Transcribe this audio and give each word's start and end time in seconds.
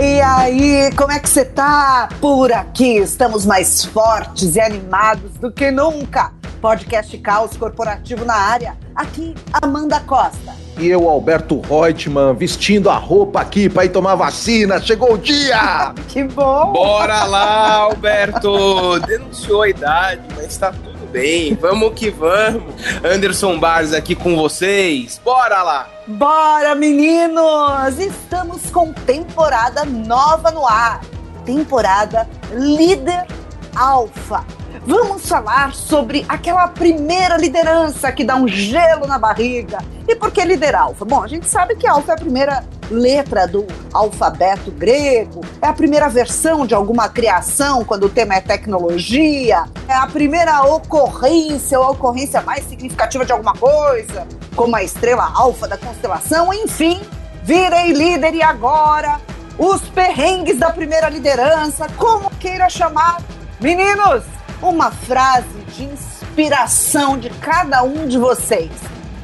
E 0.00 0.20
aí, 0.20 0.92
como 0.96 1.10
é 1.10 1.18
que 1.18 1.28
você 1.28 1.44
tá? 1.44 2.08
Por 2.20 2.52
aqui 2.52 2.98
estamos 2.98 3.44
mais 3.44 3.84
fortes 3.84 4.54
e 4.54 4.60
animados 4.60 5.32
do 5.40 5.50
que 5.50 5.72
nunca. 5.72 6.32
Podcast 6.60 7.18
Caos 7.18 7.56
Corporativo 7.56 8.24
na 8.24 8.34
área. 8.34 8.76
Aqui, 8.94 9.34
Amanda 9.60 9.98
Costa. 9.98 10.54
E 10.78 10.86
eu, 10.86 11.08
Alberto 11.08 11.60
Reutemann, 11.62 12.32
vestindo 12.32 12.88
a 12.88 12.96
roupa 12.96 13.40
aqui 13.40 13.68
para 13.68 13.86
ir 13.86 13.88
tomar 13.88 14.14
vacina. 14.14 14.80
Chegou 14.80 15.14
o 15.14 15.18
dia! 15.18 15.92
que 16.06 16.22
bom! 16.22 16.72
Bora 16.72 17.24
lá, 17.24 17.78
Alberto! 17.78 19.00
Denunciou 19.00 19.62
a 19.62 19.68
idade, 19.68 20.22
mas 20.36 20.56
tá 20.56 20.70
tudo 20.70 20.97
bem. 21.10 21.54
Vamos 21.54 21.94
que 21.94 22.10
vamos. 22.10 22.74
Anderson 23.04 23.58
Barros 23.58 23.92
aqui 23.92 24.14
com 24.14 24.36
vocês. 24.36 25.20
Bora 25.24 25.62
lá! 25.62 25.88
Bora, 26.06 26.74
meninos! 26.74 27.98
Estamos 27.98 28.70
com 28.70 28.92
temporada 28.92 29.84
nova 29.84 30.50
no 30.50 30.66
ar. 30.66 31.00
Temporada 31.44 32.28
Líder 32.52 33.26
Alfa. 33.74 34.57
Vamos 34.86 35.28
falar 35.28 35.74
sobre 35.74 36.24
aquela 36.28 36.68
primeira 36.68 37.36
liderança 37.36 38.10
que 38.12 38.24
dá 38.24 38.36
um 38.36 38.48
gelo 38.48 39.06
na 39.06 39.18
barriga. 39.18 39.78
E 40.06 40.14
por 40.14 40.30
que 40.30 40.44
líder 40.44 40.74
alfa? 40.74 41.04
Bom, 41.04 41.22
a 41.22 41.28
gente 41.28 41.46
sabe 41.46 41.76
que 41.76 41.86
alfa 41.86 42.12
é 42.12 42.14
a 42.14 42.18
primeira 42.18 42.64
letra 42.90 43.46
do 43.46 43.66
alfabeto 43.92 44.70
grego, 44.70 45.42
é 45.60 45.66
a 45.66 45.72
primeira 45.72 46.08
versão 46.08 46.66
de 46.66 46.74
alguma 46.74 47.08
criação 47.08 47.84
quando 47.84 48.04
o 48.04 48.08
tema 48.08 48.34
é 48.34 48.40
tecnologia, 48.40 49.64
é 49.86 49.92
a 49.92 50.06
primeira 50.06 50.62
ocorrência 50.62 51.78
ou 51.78 51.84
a 51.84 51.90
ocorrência 51.90 52.40
mais 52.40 52.64
significativa 52.64 53.24
de 53.26 53.32
alguma 53.32 53.52
coisa, 53.52 54.26
como 54.56 54.74
a 54.74 54.82
estrela 54.82 55.30
alfa 55.34 55.68
da 55.68 55.76
constelação, 55.76 56.52
enfim, 56.54 57.00
virei 57.42 57.92
líder 57.92 58.34
e 58.34 58.42
agora 58.42 59.20
os 59.58 59.82
perrengues 59.88 60.58
da 60.58 60.70
primeira 60.70 61.08
liderança, 61.08 61.88
como 61.96 62.30
queira 62.36 62.70
chamar. 62.70 63.20
Meninos, 63.60 64.22
uma 64.62 64.90
frase 64.90 65.46
de 65.76 65.84
inspiração 65.84 67.18
de 67.18 67.30
cada 67.30 67.82
um 67.82 68.06
de 68.06 68.18
vocês. 68.18 68.70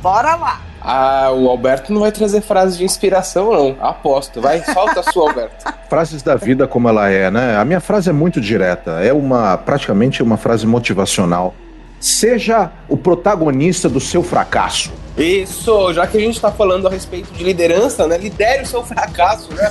Bora 0.02 0.34
lá! 0.36 0.60
Ah, 0.86 1.30
o 1.32 1.48
Alberto 1.48 1.92
não 1.92 2.02
vai 2.02 2.12
trazer 2.12 2.42
frases 2.42 2.76
de 2.76 2.84
inspiração, 2.84 3.50
não. 3.50 3.76
Aposto. 3.80 4.40
Vai, 4.40 4.62
solta 4.62 5.00
a 5.00 5.02
sua, 5.02 5.30
Alberto. 5.30 5.72
Frases 5.88 6.22
da 6.22 6.36
vida 6.36 6.68
como 6.68 6.88
ela 6.88 7.08
é, 7.08 7.30
né? 7.30 7.56
A 7.56 7.64
minha 7.64 7.80
frase 7.80 8.10
é 8.10 8.12
muito 8.12 8.38
direta. 8.38 9.02
É 9.02 9.10
uma 9.10 9.56
praticamente 9.56 10.22
uma 10.22 10.36
frase 10.36 10.66
motivacional. 10.66 11.54
Seja 11.98 12.70
o 12.86 12.98
protagonista 12.98 13.88
do 13.88 13.98
seu 13.98 14.22
fracasso. 14.22 14.92
Isso, 15.16 15.92
já 15.92 16.06
que 16.08 16.16
a 16.16 16.20
gente 16.20 16.34
está 16.34 16.50
falando 16.50 16.88
a 16.88 16.90
respeito 16.90 17.32
de 17.32 17.44
liderança, 17.44 18.06
né? 18.06 18.18
Lidere 18.18 18.64
o 18.64 18.66
seu 18.66 18.82
fracasso, 18.84 19.48
né? 19.54 19.70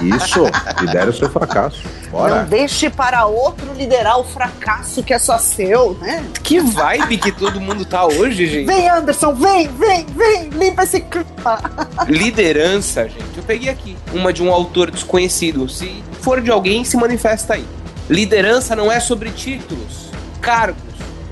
Isso, 0.00 0.44
lidere 0.80 1.10
o 1.10 1.12
seu 1.12 1.28
fracasso. 1.28 1.82
Bora. 2.10 2.36
Não 2.36 2.44
deixe 2.46 2.88
para 2.88 3.26
outro 3.26 3.70
liderar 3.74 4.18
o 4.18 4.24
fracasso 4.24 5.02
que 5.02 5.12
é 5.12 5.18
só 5.18 5.36
seu, 5.38 5.92
né? 6.00 6.24
Que 6.42 6.60
vibe 6.60 7.18
que 7.18 7.30
todo 7.30 7.60
mundo 7.60 7.84
tá 7.84 8.06
hoje, 8.06 8.46
gente. 8.46 8.66
Vem, 8.66 8.88
Anderson, 8.88 9.34
vem, 9.34 9.68
vem, 9.68 10.06
vem, 10.06 10.48
limpa 10.48 10.84
esse 10.84 11.00
clima. 11.00 11.60
Liderança, 12.08 13.04
gente. 13.04 13.36
Eu 13.36 13.42
peguei 13.42 13.68
aqui 13.68 13.94
uma 14.14 14.32
de 14.32 14.42
um 14.42 14.50
autor 14.50 14.90
desconhecido. 14.90 15.68
Se 15.68 16.02
for 16.22 16.40
de 16.40 16.50
alguém, 16.50 16.82
se 16.84 16.96
manifesta 16.96 17.54
aí. 17.54 17.66
Liderança 18.08 18.74
não 18.74 18.90
é 18.90 19.00
sobre 19.00 19.30
títulos, 19.30 20.10
cargos 20.40 20.82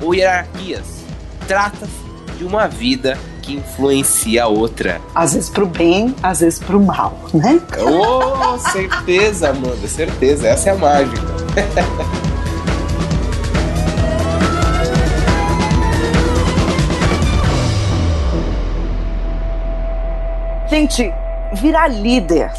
ou 0.02 0.14
hierarquias. 0.14 0.84
Trata-se 1.48 2.36
de 2.36 2.44
uma 2.44 2.66
vida 2.66 3.18
que 3.46 3.54
influencia 3.54 4.42
a 4.44 4.48
outra. 4.48 5.00
Às 5.14 5.34
vezes 5.34 5.48
pro 5.48 5.66
bem, 5.66 6.12
às 6.20 6.40
vezes 6.40 6.58
pro 6.58 6.80
mal, 6.80 7.16
né? 7.32 7.60
Oh, 7.78 8.58
certeza, 8.58 9.50
Amanda, 9.50 9.86
certeza. 9.86 10.48
Essa 10.48 10.70
é 10.70 10.72
a 10.72 10.76
mágica. 10.76 11.22
Gente, 20.68 21.12
virar 21.54 21.86
líder 21.86 22.50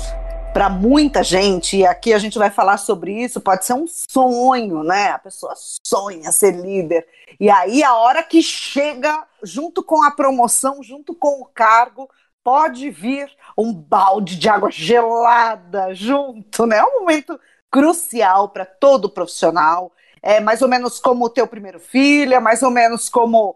para 0.54 0.70
muita 0.70 1.24
gente, 1.24 1.78
e 1.78 1.86
aqui 1.86 2.14
a 2.14 2.18
gente 2.18 2.40
vai 2.40 2.50
falar 2.50 2.78
sobre 2.78 3.12
isso, 3.12 3.40
pode 3.40 3.64
ser 3.64 3.74
um 3.74 3.86
sonho, 3.86 4.84
né? 4.84 5.10
A 5.10 5.20
pessoa 5.20 5.54
sonha 5.86 6.32
ser 6.32 6.52
líder. 6.56 7.06
E 7.40 7.48
aí, 7.48 7.84
a 7.84 7.94
hora 7.94 8.24
que 8.24 8.42
chega, 8.42 9.24
junto 9.44 9.84
com 9.84 10.04
a 10.04 10.12
promoção, 10.12 10.82
junto 10.82 11.16
com 11.16 11.42
o 11.42 11.46
cargo, 11.46 12.10
pode 12.44 12.90
vir 12.90 13.30
um 13.58 13.74
balde 13.74 14.38
de 14.38 14.48
água 14.48 14.72
gelada 14.72 15.94
junto, 15.94 16.66
né? 16.66 16.78
É 16.78 16.84
um 16.84 17.02
momento 17.02 17.40
crucial 17.70 18.50
para 18.50 18.66
todo 18.66 19.10
profissional. 19.10 19.92
É 20.22 20.40
mais 20.40 20.62
ou 20.62 20.68
menos 20.68 21.00
como 21.00 21.26
o 21.26 21.30
teu 21.30 21.48
primeiro 21.48 21.80
filho, 21.80 22.34
é 22.34 22.40
mais 22.40 22.64
ou 22.64 22.72
menos 22.72 23.10
como 23.10 23.56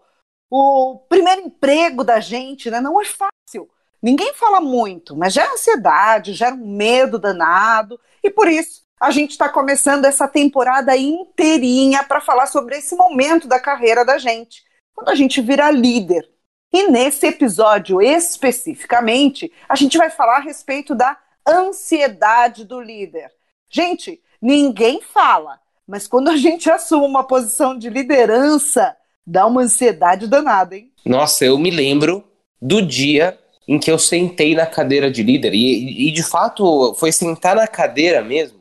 o 0.50 0.98
primeiro 1.08 1.40
emprego 1.40 2.04
da 2.04 2.20
gente, 2.20 2.70
né? 2.70 2.80
Não 2.80 3.00
é 3.00 3.04
fácil. 3.04 3.68
Ninguém 4.02 4.34
fala 4.34 4.60
muito, 4.60 5.16
mas 5.16 5.32
gera 5.32 5.52
ansiedade, 5.52 6.34
gera 6.34 6.54
um 6.54 6.76
medo 6.76 7.18
danado, 7.18 7.98
e 8.22 8.28
por 8.28 8.48
isso 8.48 8.82
a 9.00 9.10
gente 9.10 9.30
está 9.30 9.48
começando 9.48 10.04
essa 10.04 10.28
temporada 10.28 10.96
inteirinha 10.96 12.04
para 12.04 12.20
falar 12.20 12.46
sobre 12.46 12.76
esse 12.76 12.94
momento 12.94 13.48
da 13.48 13.58
carreira 13.58 14.04
da 14.04 14.18
gente, 14.18 14.62
quando 14.94 15.08
a 15.08 15.14
gente 15.14 15.40
vira 15.40 15.70
líder. 15.70 16.28
E 16.72 16.88
nesse 16.88 17.26
episódio 17.26 18.00
especificamente, 18.00 19.52
a 19.68 19.76
gente 19.76 19.98
vai 19.98 20.08
falar 20.08 20.36
a 20.36 20.42
respeito 20.42 20.94
da 20.94 21.16
ansiedade 21.46 22.64
do 22.64 22.80
líder. 22.80 23.30
Gente, 23.68 24.20
ninguém 24.40 25.00
fala, 25.02 25.60
mas 25.86 26.06
quando 26.06 26.28
a 26.28 26.36
gente 26.36 26.70
assume 26.70 27.06
uma 27.06 27.24
posição 27.24 27.76
de 27.76 27.90
liderança, 27.90 28.96
dá 29.26 29.46
uma 29.46 29.62
ansiedade 29.62 30.26
danada, 30.26 30.76
hein? 30.76 30.90
Nossa, 31.04 31.44
eu 31.44 31.58
me 31.58 31.70
lembro 31.70 32.24
do 32.60 32.80
dia 32.80 33.38
em 33.66 33.78
que 33.78 33.90
eu 33.90 33.98
sentei 33.98 34.54
na 34.54 34.66
cadeira 34.66 35.10
de 35.10 35.22
líder. 35.22 35.54
E, 35.54 36.08
e 36.08 36.12
de 36.12 36.22
fato 36.22 36.94
foi 36.94 37.12
sentar 37.12 37.56
na 37.56 37.66
cadeira 37.66 38.22
mesmo, 38.22 38.60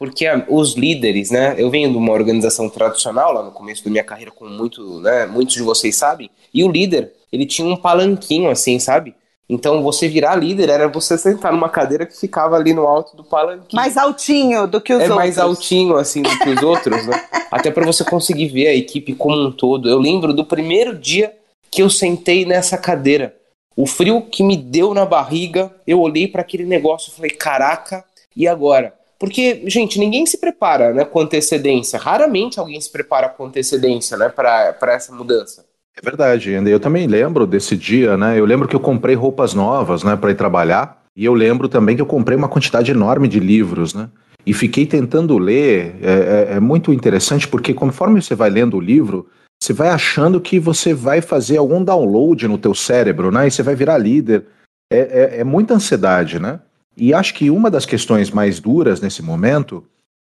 porque 0.00 0.26
a, 0.26 0.46
os 0.48 0.74
líderes, 0.76 1.30
né? 1.30 1.54
Eu 1.58 1.68
venho 1.68 1.90
de 1.90 1.96
uma 1.98 2.14
organização 2.14 2.70
tradicional 2.70 3.34
lá 3.34 3.42
no 3.42 3.50
começo 3.50 3.84
da 3.84 3.90
minha 3.90 4.02
carreira, 4.02 4.30
como 4.30 4.50
muito, 4.50 4.98
né, 5.00 5.26
muitos 5.26 5.54
de 5.54 5.62
vocês 5.62 5.94
sabem, 5.94 6.30
e 6.54 6.64
o 6.64 6.70
líder, 6.70 7.12
ele 7.30 7.44
tinha 7.44 7.68
um 7.68 7.76
palanquinho 7.76 8.48
assim, 8.48 8.78
sabe? 8.78 9.14
Então, 9.46 9.82
você 9.82 10.08
virar 10.08 10.36
líder 10.36 10.70
era 10.70 10.88
você 10.88 11.18
sentar 11.18 11.52
numa 11.52 11.68
cadeira 11.68 12.06
que 12.06 12.18
ficava 12.18 12.56
ali 12.56 12.72
no 12.72 12.86
alto 12.86 13.14
do 13.14 13.22
palanquinho. 13.22 13.74
Mais 13.74 13.98
altinho 13.98 14.66
do 14.66 14.80
que 14.80 14.94
os 14.94 15.00
é 15.00 15.02
outros. 15.02 15.18
É 15.18 15.22
mais 15.22 15.38
altinho, 15.38 15.96
assim, 15.96 16.22
do 16.22 16.38
que 16.38 16.48
os 16.48 16.62
outros, 16.62 17.06
né? 17.06 17.28
Até 17.52 17.70
para 17.70 17.84
você 17.84 18.02
conseguir 18.02 18.48
ver 18.48 18.68
a 18.68 18.74
equipe 18.74 19.12
como 19.12 19.36
um 19.36 19.52
todo. 19.52 19.86
Eu 19.86 19.98
lembro 19.98 20.32
do 20.32 20.46
primeiro 20.46 20.96
dia 20.96 21.36
que 21.70 21.82
eu 21.82 21.90
sentei 21.90 22.46
nessa 22.46 22.78
cadeira. 22.78 23.36
O 23.76 23.86
frio 23.86 24.22
que 24.22 24.42
me 24.42 24.56
deu 24.56 24.94
na 24.94 25.04
barriga, 25.04 25.70
eu 25.86 26.00
olhei 26.00 26.26
para 26.26 26.40
aquele 26.40 26.64
negócio 26.64 27.10
e 27.10 27.14
falei: 27.14 27.30
caraca, 27.32 28.02
e 28.34 28.48
agora? 28.48 28.94
Porque, 29.20 29.64
gente, 29.66 29.98
ninguém 29.98 30.24
se 30.24 30.38
prepara 30.38 30.94
né, 30.94 31.04
com 31.04 31.20
antecedência. 31.20 31.98
Raramente 31.98 32.58
alguém 32.58 32.80
se 32.80 32.90
prepara 32.90 33.28
com 33.28 33.44
antecedência 33.44 34.16
né, 34.16 34.30
para 34.30 34.94
essa 34.94 35.14
mudança. 35.14 35.66
É 35.94 36.00
verdade, 36.02 36.54
Andy. 36.54 36.70
Eu 36.70 36.80
também 36.80 37.06
lembro 37.06 37.46
desse 37.46 37.76
dia, 37.76 38.16
né? 38.16 38.40
Eu 38.40 38.46
lembro 38.46 38.66
que 38.66 38.74
eu 38.74 38.80
comprei 38.80 39.14
roupas 39.14 39.52
novas, 39.52 40.02
né, 40.02 40.16
para 40.16 40.30
ir 40.30 40.36
trabalhar. 40.36 41.02
E 41.14 41.26
eu 41.26 41.34
lembro 41.34 41.68
também 41.68 41.94
que 41.94 42.00
eu 42.00 42.06
comprei 42.06 42.34
uma 42.34 42.48
quantidade 42.48 42.90
enorme 42.90 43.28
de 43.28 43.38
livros, 43.38 43.92
né? 43.92 44.08
E 44.46 44.54
fiquei 44.54 44.86
tentando 44.86 45.36
ler. 45.36 45.96
É, 46.00 46.48
é, 46.52 46.56
é 46.56 46.60
muito 46.60 46.90
interessante 46.90 47.46
porque 47.46 47.74
conforme 47.74 48.22
você 48.22 48.34
vai 48.34 48.48
lendo 48.48 48.78
o 48.78 48.80
livro, 48.80 49.28
você 49.62 49.74
vai 49.74 49.90
achando 49.90 50.40
que 50.40 50.58
você 50.58 50.94
vai 50.94 51.20
fazer 51.20 51.58
algum 51.58 51.84
download 51.84 52.48
no 52.48 52.56
teu 52.56 52.74
cérebro, 52.74 53.30
né? 53.30 53.46
E 53.46 53.50
você 53.50 53.62
vai 53.62 53.74
virar 53.74 53.98
líder. 53.98 54.46
É, 54.90 54.98
é, 54.98 55.40
é 55.40 55.44
muita 55.44 55.74
ansiedade, 55.74 56.38
né? 56.38 56.60
E 57.00 57.14
acho 57.14 57.32
que 57.32 57.48
uma 57.48 57.70
das 57.70 57.86
questões 57.86 58.30
mais 58.30 58.60
duras 58.60 59.00
nesse 59.00 59.22
momento 59.22 59.82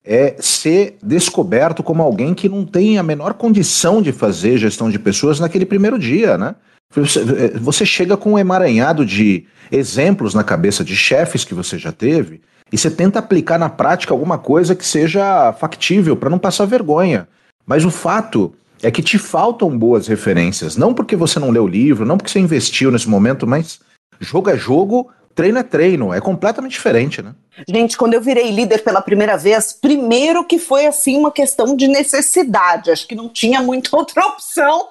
é 0.05 0.37
ser 0.39 0.99
descoberto 1.03 1.83
como 1.83 2.03
alguém 2.03 2.35
que 2.35 2.47
não 2.47 2.67
tem 2.67 2.99
a 2.99 3.03
menor 3.03 3.33
condição 3.33 4.03
de 4.03 4.13
fazer 4.13 4.59
gestão 4.59 4.91
de 4.91 4.99
pessoas 4.99 5.41
naquele 5.41 5.65
primeiro 5.65 5.99
dia, 5.99 6.37
né? 6.37 6.55
Você 7.63 7.87
chega 7.87 8.19
com 8.19 8.35
um 8.35 8.39
emaranhado 8.39 9.07
de 9.07 9.47
exemplos 9.73 10.35
na 10.35 10.45
cabeça 10.45 10.85
de 10.85 10.95
chefes 10.95 11.43
que 11.43 11.55
você 11.55 11.79
já 11.79 11.91
teve 11.91 12.43
e 12.71 12.77
você 12.77 12.91
tenta 12.91 13.19
aplicar 13.19 13.59
na 13.59 13.71
prática 13.71 14.13
alguma 14.13 14.37
coisa 14.37 14.75
que 14.75 14.85
seja 14.87 15.55
factível 15.55 16.17
para 16.17 16.29
não 16.29 16.39
passar 16.39 16.67
vergonha. 16.67 17.27
Mas 17.65 17.83
o 17.83 17.91
fato 17.91 18.53
é 18.83 18.91
que 18.91 19.03
te 19.03 19.17
faltam 19.17 19.77
boas 19.79 20.07
referências. 20.07 20.77
Não 20.77 20.93
porque 20.93 21.17
você 21.17 21.39
não 21.39 21.51
leu 21.51 21.65
o 21.65 21.69
livro, 21.69 22.05
não 22.05 22.19
porque 22.19 22.31
você 22.31 22.39
investiu 22.39 22.91
nesse 22.91 23.09
momento, 23.09 23.47
mas 23.47 23.81
jogo 24.21 24.51
é 24.51 24.57
jogo, 24.57 25.11
treino 25.39 25.59
é 25.61 25.63
treino. 25.63 26.13
É 26.13 26.21
completamente 26.21 26.73
diferente, 26.73 27.23
né? 27.23 27.33
Gente, 27.69 27.97
quando 27.97 28.15
eu 28.15 28.21
virei 28.21 28.51
líder 28.51 28.83
pela 28.83 29.01
primeira 29.01 29.37
vez, 29.37 29.73
primeiro 29.73 30.45
que 30.45 30.59
foi 30.59 30.85
assim 30.85 31.17
uma 31.17 31.31
questão 31.31 31.77
de 31.77 31.87
necessidade. 31.87 32.91
Acho 32.91 33.07
que 33.07 33.15
não 33.15 33.29
tinha 33.29 33.63
muita 33.63 33.95
outra 33.97 34.27
opção. 34.27 34.89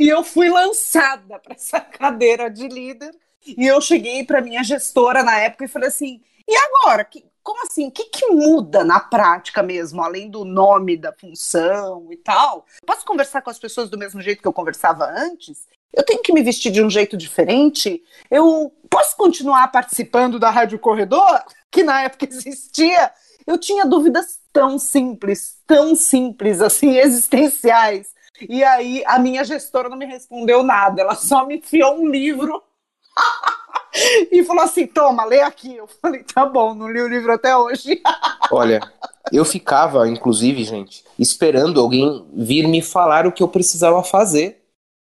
e 0.00 0.08
eu 0.08 0.24
fui 0.24 0.50
lançada 0.50 1.38
para 1.38 1.54
essa 1.54 1.78
cadeira 1.80 2.50
de 2.50 2.66
líder. 2.66 3.14
E 3.46 3.64
eu 3.64 3.80
cheguei 3.80 4.24
para 4.24 4.40
minha 4.40 4.64
gestora 4.64 5.22
na 5.22 5.38
época 5.38 5.66
e 5.66 5.68
falei 5.68 5.88
assim: 5.88 6.20
E 6.48 6.56
agora, 6.56 7.04
que, 7.04 7.24
como 7.44 7.62
assim? 7.62 7.86
O 7.86 7.92
que, 7.92 8.06
que 8.06 8.26
muda 8.26 8.82
na 8.82 8.98
prática 8.98 9.62
mesmo, 9.62 10.02
além 10.02 10.28
do 10.28 10.44
nome 10.44 10.96
da 10.96 11.12
função 11.12 12.08
e 12.10 12.16
tal? 12.16 12.66
Posso 12.84 13.06
conversar 13.06 13.40
com 13.40 13.50
as 13.50 13.58
pessoas 13.58 13.88
do 13.88 13.96
mesmo 13.96 14.20
jeito 14.20 14.42
que 14.42 14.48
eu 14.48 14.52
conversava 14.52 15.04
antes? 15.04 15.68
Eu 15.92 16.04
tenho 16.04 16.22
que 16.22 16.32
me 16.32 16.42
vestir 16.42 16.70
de 16.70 16.82
um 16.82 16.90
jeito 16.90 17.16
diferente? 17.16 18.02
Eu 18.30 18.72
posso 18.88 19.16
continuar 19.16 19.68
participando 19.68 20.38
da 20.38 20.50
Rádio 20.50 20.78
Corredor, 20.78 21.42
que 21.70 21.82
na 21.82 22.02
época 22.02 22.26
existia? 22.26 23.10
Eu 23.46 23.58
tinha 23.58 23.84
dúvidas 23.84 24.38
tão 24.52 24.78
simples, 24.78 25.58
tão 25.66 25.94
simples, 25.94 26.60
assim, 26.60 26.96
existenciais. 26.96 28.08
E 28.48 28.64
aí 28.64 29.02
a 29.06 29.18
minha 29.18 29.44
gestora 29.44 29.88
não 29.88 29.96
me 29.96 30.06
respondeu 30.06 30.62
nada, 30.62 31.02
ela 31.02 31.14
só 31.14 31.46
me 31.46 31.58
enfiou 31.58 31.94
um 31.98 32.08
livro 32.08 32.62
e 34.30 34.42
falou 34.44 34.62
assim: 34.62 34.86
toma, 34.86 35.24
lê 35.24 35.40
aqui. 35.40 35.76
Eu 35.76 35.88
falei: 36.00 36.22
tá 36.22 36.46
bom, 36.46 36.74
não 36.74 36.90
li 36.90 37.00
o 37.00 37.08
livro 37.08 37.32
até 37.32 37.56
hoje. 37.56 38.00
Olha, 38.50 38.80
eu 39.32 39.44
ficava, 39.44 40.08
inclusive, 40.08 40.64
gente, 40.64 41.04
esperando 41.18 41.80
alguém 41.80 42.26
vir 42.32 42.66
me 42.66 42.80
falar 42.82 43.26
o 43.26 43.32
que 43.32 43.42
eu 43.42 43.48
precisava 43.48 44.02
fazer. 44.02 44.59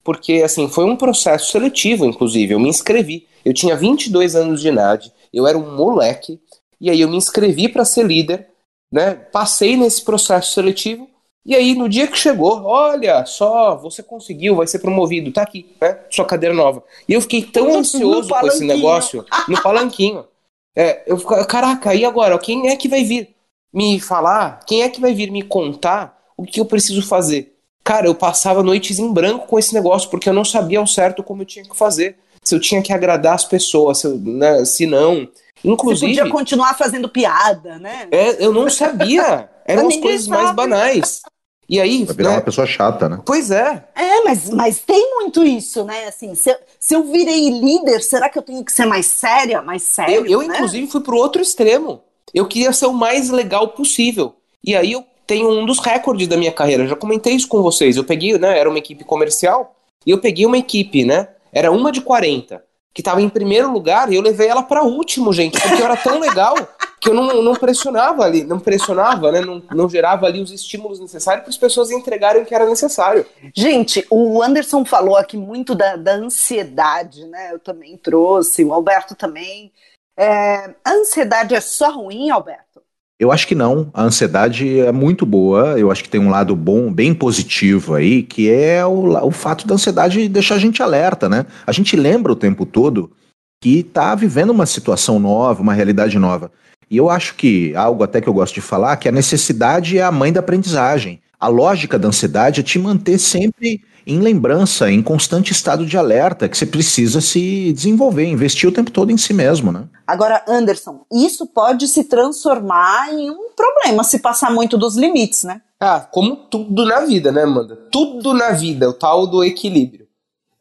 Porque, 0.04 0.42
assim, 0.44 0.68
foi 0.68 0.84
um 0.84 0.96
processo 0.96 1.50
seletivo, 1.50 2.04
inclusive. 2.04 2.54
Eu 2.54 2.60
me 2.60 2.68
inscrevi. 2.68 3.26
Eu 3.44 3.52
tinha 3.52 3.76
22 3.76 4.36
anos 4.36 4.60
de 4.60 4.68
idade, 4.68 5.12
eu 5.32 5.46
era 5.46 5.58
um 5.58 5.74
moleque, 5.74 6.40
e 6.80 6.90
aí 6.90 7.00
eu 7.00 7.08
me 7.08 7.16
inscrevi 7.16 7.68
para 7.68 7.84
ser 7.84 8.06
líder, 8.06 8.46
né? 8.92 9.14
Passei 9.14 9.76
nesse 9.76 10.02
processo 10.02 10.52
seletivo 10.52 11.08
e 11.46 11.54
aí, 11.54 11.74
no 11.74 11.90
dia 11.90 12.06
que 12.06 12.16
chegou, 12.16 12.64
olha 12.64 13.26
só, 13.26 13.76
você 13.76 14.02
conseguiu, 14.02 14.56
vai 14.56 14.66
ser 14.66 14.78
promovido, 14.78 15.30
tá 15.30 15.42
aqui, 15.42 15.76
né? 15.78 15.98
Sua 16.08 16.24
cadeira 16.24 16.54
nova. 16.54 16.82
E 17.06 17.12
eu 17.12 17.20
fiquei 17.20 17.42
tão 17.42 17.76
ansioso 17.76 18.30
com 18.30 18.46
esse 18.46 18.64
negócio, 18.64 19.24
no 19.48 19.60
palanquinho. 19.62 20.24
É, 20.76 21.04
eu 21.06 21.20
caraca, 21.46 21.94
e 21.94 22.04
agora? 22.04 22.36
Quem 22.36 22.66
é 22.68 22.74
que 22.74 22.88
vai 22.88 23.04
vir 23.04 23.32
me 23.72 24.00
falar? 24.00 24.58
Quem 24.66 24.82
é 24.82 24.88
que 24.88 25.00
vai 25.00 25.14
vir 25.14 25.30
me 25.30 25.40
contar 25.40 26.20
o 26.36 26.42
que 26.42 26.58
eu 26.58 26.64
preciso 26.64 27.00
fazer? 27.00 27.53
Cara, 27.84 28.06
eu 28.06 28.14
passava 28.14 28.62
noites 28.62 28.98
em 28.98 29.12
branco 29.12 29.46
com 29.46 29.58
esse 29.58 29.74
negócio, 29.74 30.08
porque 30.08 30.28
eu 30.28 30.32
não 30.32 30.44
sabia 30.44 30.78
ao 30.78 30.86
certo 30.86 31.22
como 31.22 31.42
eu 31.42 31.46
tinha 31.46 31.64
que 31.64 31.76
fazer. 31.76 32.16
Se 32.42 32.54
eu 32.54 32.60
tinha 32.60 32.82
que 32.82 32.92
agradar 32.92 33.34
as 33.34 33.44
pessoas, 33.44 33.98
se, 33.98 34.06
eu, 34.06 34.16
né, 34.18 34.64
se 34.64 34.86
não. 34.86 35.28
Inclusive. 35.62 36.14
Você 36.14 36.20
podia 36.20 36.32
continuar 36.32 36.74
fazendo 36.74 37.08
piada, 37.10 37.78
né? 37.78 38.08
É, 38.10 38.42
eu 38.44 38.52
não 38.52 38.70
sabia. 38.70 39.50
Eram 39.66 39.88
as 39.88 39.96
coisas 39.96 40.26
sabe. 40.26 40.42
mais 40.42 40.54
banais. 40.54 41.22
E 41.68 41.78
aí. 41.80 42.04
Vai 42.04 42.16
virar 42.16 42.30
né? 42.30 42.36
uma 42.36 42.42
pessoa 42.42 42.66
chata, 42.66 43.08
né? 43.08 43.20
Pois 43.24 43.50
é. 43.50 43.84
É, 43.94 44.24
mas, 44.24 44.48
mas 44.50 44.78
tem 44.78 45.16
muito 45.16 45.44
isso, 45.44 45.84
né? 45.84 46.06
Assim, 46.06 46.34
se, 46.34 46.56
se 46.80 46.94
eu 46.94 47.04
virei 47.04 47.50
líder, 47.50 48.02
será 48.02 48.28
que 48.28 48.38
eu 48.38 48.42
tenho 48.42 48.64
que 48.64 48.72
ser 48.72 48.86
mais 48.86 49.06
séria, 49.06 49.60
mais 49.60 49.82
séria? 49.82 50.14
Eu, 50.14 50.26
eu 50.26 50.38
né? 50.40 50.54
inclusive, 50.54 50.86
fui 50.86 51.00
pro 51.00 51.16
outro 51.16 51.40
extremo. 51.40 52.02
Eu 52.32 52.46
queria 52.46 52.72
ser 52.72 52.86
o 52.86 52.92
mais 52.92 53.30
legal 53.30 53.68
possível. 53.68 54.36
E 54.62 54.74
aí 54.74 54.92
eu 54.92 55.04
tenho 55.26 55.50
um 55.50 55.66
dos 55.66 55.78
recordes 55.78 56.28
da 56.28 56.36
minha 56.36 56.52
carreira. 56.52 56.86
Já 56.86 56.96
comentei 56.96 57.34
isso 57.34 57.48
com 57.48 57.62
vocês. 57.62 57.96
Eu 57.96 58.04
peguei, 58.04 58.38
né? 58.38 58.58
Era 58.58 58.68
uma 58.68 58.78
equipe 58.78 59.04
comercial. 59.04 59.74
E 60.06 60.10
eu 60.10 60.18
peguei 60.18 60.46
uma 60.46 60.58
equipe, 60.58 61.04
né? 61.04 61.28
Era 61.52 61.70
uma 61.70 61.90
de 61.90 62.00
40, 62.00 62.62
que 62.92 63.00
estava 63.00 63.22
em 63.22 63.28
primeiro 63.28 63.70
lugar, 63.70 64.12
e 64.12 64.16
eu 64.16 64.22
levei 64.22 64.48
ela 64.48 64.62
para 64.62 64.82
último, 64.82 65.32
gente, 65.32 65.60
porque 65.60 65.80
eu 65.80 65.86
era 65.86 65.96
tão 65.96 66.18
legal 66.18 66.54
que 67.00 67.10
eu 67.10 67.14
não, 67.14 67.42
não 67.42 67.54
pressionava 67.54 68.24
ali, 68.24 68.44
não 68.44 68.58
pressionava, 68.58 69.30
né? 69.30 69.40
Não, 69.40 69.62
não 69.72 69.88
gerava 69.88 70.26
ali 70.26 70.40
os 70.40 70.50
estímulos 70.50 70.98
necessários 70.98 71.42
para 71.42 71.50
as 71.50 71.58
pessoas 71.58 71.90
entregarem 71.90 72.42
o 72.42 72.46
que 72.46 72.54
era 72.54 72.66
necessário. 72.66 73.26
Gente, 73.54 74.06
o 74.10 74.42
Anderson 74.42 74.84
falou 74.84 75.16
aqui 75.16 75.36
muito 75.36 75.74
da, 75.74 75.96
da 75.96 76.14
ansiedade, 76.14 77.26
né? 77.26 77.52
Eu 77.52 77.58
também 77.58 77.96
trouxe, 77.96 78.64
o 78.64 78.72
Alberto 78.72 79.14
também. 79.14 79.70
É, 80.16 80.74
a 80.84 80.92
ansiedade 80.92 81.54
é 81.54 81.60
só 81.60 81.90
ruim, 81.90 82.30
Alberto? 82.30 82.73
Eu 83.18 83.30
acho 83.30 83.46
que 83.46 83.54
não. 83.54 83.90
A 83.94 84.02
ansiedade 84.02 84.80
é 84.80 84.90
muito 84.90 85.24
boa. 85.24 85.78
Eu 85.78 85.90
acho 85.90 86.02
que 86.02 86.08
tem 86.08 86.20
um 86.20 86.30
lado 86.30 86.56
bom, 86.56 86.92
bem 86.92 87.14
positivo 87.14 87.94
aí, 87.94 88.22
que 88.22 88.50
é 88.50 88.84
o, 88.84 89.16
o 89.26 89.30
fato 89.30 89.66
da 89.66 89.74
ansiedade 89.74 90.28
deixar 90.28 90.56
a 90.56 90.58
gente 90.58 90.82
alerta, 90.82 91.28
né? 91.28 91.46
A 91.66 91.72
gente 91.72 91.96
lembra 91.96 92.32
o 92.32 92.36
tempo 92.36 92.66
todo 92.66 93.12
que 93.60 93.78
está 93.78 94.14
vivendo 94.14 94.50
uma 94.50 94.66
situação 94.66 95.18
nova, 95.18 95.62
uma 95.62 95.72
realidade 95.72 96.18
nova. 96.18 96.50
E 96.90 96.96
eu 96.96 97.08
acho 97.08 97.34
que 97.34 97.74
algo 97.74 98.02
até 98.02 98.20
que 98.20 98.28
eu 98.28 98.34
gosto 98.34 98.54
de 98.54 98.60
falar, 98.60 98.96
que 98.96 99.08
a 99.08 99.12
necessidade 99.12 99.96
é 99.96 100.02
a 100.02 100.12
mãe 100.12 100.32
da 100.32 100.40
aprendizagem. 100.40 101.20
A 101.38 101.48
lógica 101.48 101.98
da 101.98 102.08
ansiedade 102.08 102.60
é 102.60 102.62
te 102.62 102.78
manter 102.78 103.18
sempre 103.18 103.80
em 104.06 104.18
lembrança, 104.18 104.90
em 104.90 105.02
constante 105.02 105.52
estado 105.52 105.86
de 105.86 105.96
alerta, 105.96 106.48
que 106.48 106.56
você 106.56 106.66
precisa 106.66 107.20
se 107.20 107.72
desenvolver, 107.72 108.26
investir 108.26 108.68
o 108.68 108.72
tempo 108.72 108.90
todo 108.90 109.10
em 109.10 109.16
si 109.16 109.32
mesmo, 109.32 109.72
né? 109.72 109.84
Agora, 110.06 110.44
Anderson, 110.46 111.04
isso 111.12 111.46
pode 111.46 111.88
se 111.88 112.04
transformar 112.04 113.12
em 113.12 113.30
um 113.30 113.50
problema 113.56 114.04
se 114.04 114.18
passar 114.18 114.52
muito 114.52 114.76
dos 114.76 114.96
limites, 114.96 115.44
né? 115.44 115.62
Ah, 115.80 116.00
como 116.00 116.36
tudo 116.36 116.84
na 116.84 117.00
vida, 117.00 117.32
né, 117.32 117.42
Amanda? 117.42 117.76
Tudo 117.90 118.34
na 118.34 118.50
vida, 118.50 118.88
o 118.88 118.92
tal 118.92 119.26
do 119.26 119.42
equilíbrio. 119.42 120.06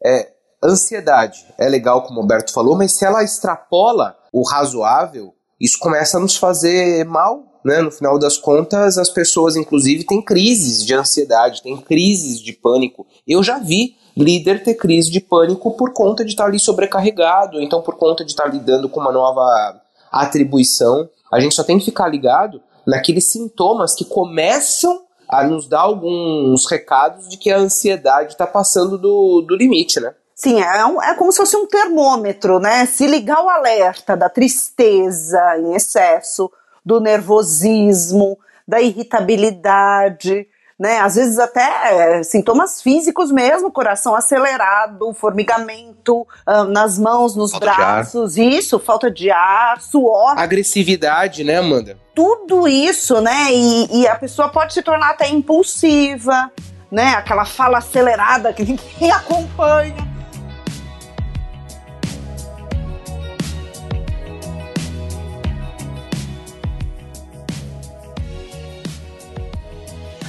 É, 0.06 0.32
ansiedade 0.64 1.46
é 1.58 1.68
legal, 1.68 2.04
como 2.04 2.20
o 2.20 2.22
Alberto 2.22 2.54
falou, 2.54 2.78
mas 2.78 2.94
se 2.94 3.06
ela 3.06 3.24
extrapola 3.24 4.18
o 4.32 4.44
razoável, 4.48 5.34
isso 5.60 5.78
começa 5.80 6.18
a 6.18 6.20
nos 6.20 6.36
fazer 6.36 7.06
mal, 7.06 7.53
né? 7.64 7.82
No 7.82 7.92
final 7.92 8.20
das 8.20 8.38
contas, 8.38 8.98
as 8.98 9.10
pessoas, 9.10 9.56
inclusive, 9.56 10.04
têm 10.04 10.22
crises 10.22 10.86
de 10.86 10.94
ansiedade, 10.94 11.62
têm 11.62 11.78
crises 11.78 12.40
de 12.40 12.54
pânico. 12.54 13.06
Eu 13.28 13.42
já 13.44 13.58
vi 13.60 13.96
líder 14.16 14.64
ter 14.64 14.76
crise 14.76 15.10
de 15.10 15.20
pânico 15.20 15.72
por 15.72 15.92
conta 15.94 16.24
de 16.24 16.32
estar 16.32 16.46
ali 16.46 16.60
sobrecarregado, 16.60 17.62
então 17.62 17.82
por 17.82 17.96
conta 17.96 18.24
de 18.24 18.32
estar 18.32 18.46
lidando 18.46 18.88
com 18.88 19.00
uma 19.00 19.12
nova 19.12 19.82
atribuição. 20.12 21.10
A 21.32 21.40
gente 21.40 21.56
só 21.56 21.64
tem 21.64 21.80
que 21.80 21.86
ficar 21.86 22.08
ligado 22.08 22.62
naqueles 22.86 23.26
sintomas 23.26 23.96
que 23.96 24.06
começam 24.06 25.02
a 25.28 25.44
nos 25.44 25.68
dar 25.68 25.82
alguns 25.82 26.70
recados 26.70 27.28
de 27.28 27.38
que 27.38 27.50
a 27.50 27.58
ansiedade 27.58 28.34
está 28.34 28.46
passando 28.46 28.98
do, 28.98 29.42
do 29.42 29.56
limite, 29.56 30.00
né? 30.00 30.14
Sim, 30.36 30.62
é, 30.62 30.86
um, 30.86 31.02
é 31.02 31.16
como 31.16 31.32
se 31.32 31.38
fosse 31.38 31.56
um 31.56 31.66
termômetro, 31.66 32.60
né? 32.60 32.86
Se 32.86 33.08
ligar 33.08 33.44
o 33.44 33.50
alerta 33.50 34.16
da 34.18 34.30
tristeza 34.30 35.40
em 35.58 35.74
excesso, 35.74 36.52
do 36.86 37.00
nervosismo, 37.00 38.38
da 38.68 38.82
irritabilidade, 38.82 40.48
né? 40.80 41.00
Às 41.00 41.16
vezes 41.16 41.40
até 41.40 42.20
é, 42.20 42.24
sintomas 42.24 42.82
físicos 42.82 43.32
mesmo, 43.32 43.72
coração 43.72 44.16
acelerado, 44.16 45.14
formigamento 45.14 46.28
uh, 46.48 46.64
nas 46.66 46.98
mãos, 46.98 47.36
nos 47.36 47.52
falta 47.52 47.66
braços, 47.66 48.38
isso, 48.38 48.80
falta 48.80 49.10
de 49.10 49.30
ar, 49.32 49.80
suor. 49.82 50.38
Agressividade, 50.38 51.44
né, 51.44 51.58
Amanda? 51.58 51.98
Tudo 52.16 52.68
isso, 52.68 53.22
né? 53.22 53.54
E, 53.54 54.02
e 54.02 54.08
a 54.08 54.16
pessoa 54.16 54.50
pode 54.50 54.74
se 54.74 54.82
tornar 54.82 55.12
até 55.12 55.30
impulsiva, 55.30 56.52
né? 56.92 57.16
Aquela 57.16 57.46
fala 57.46 57.78
acelerada 57.78 58.52
que 58.52 58.64
ninguém 58.64 59.12
acompanha. 59.12 60.13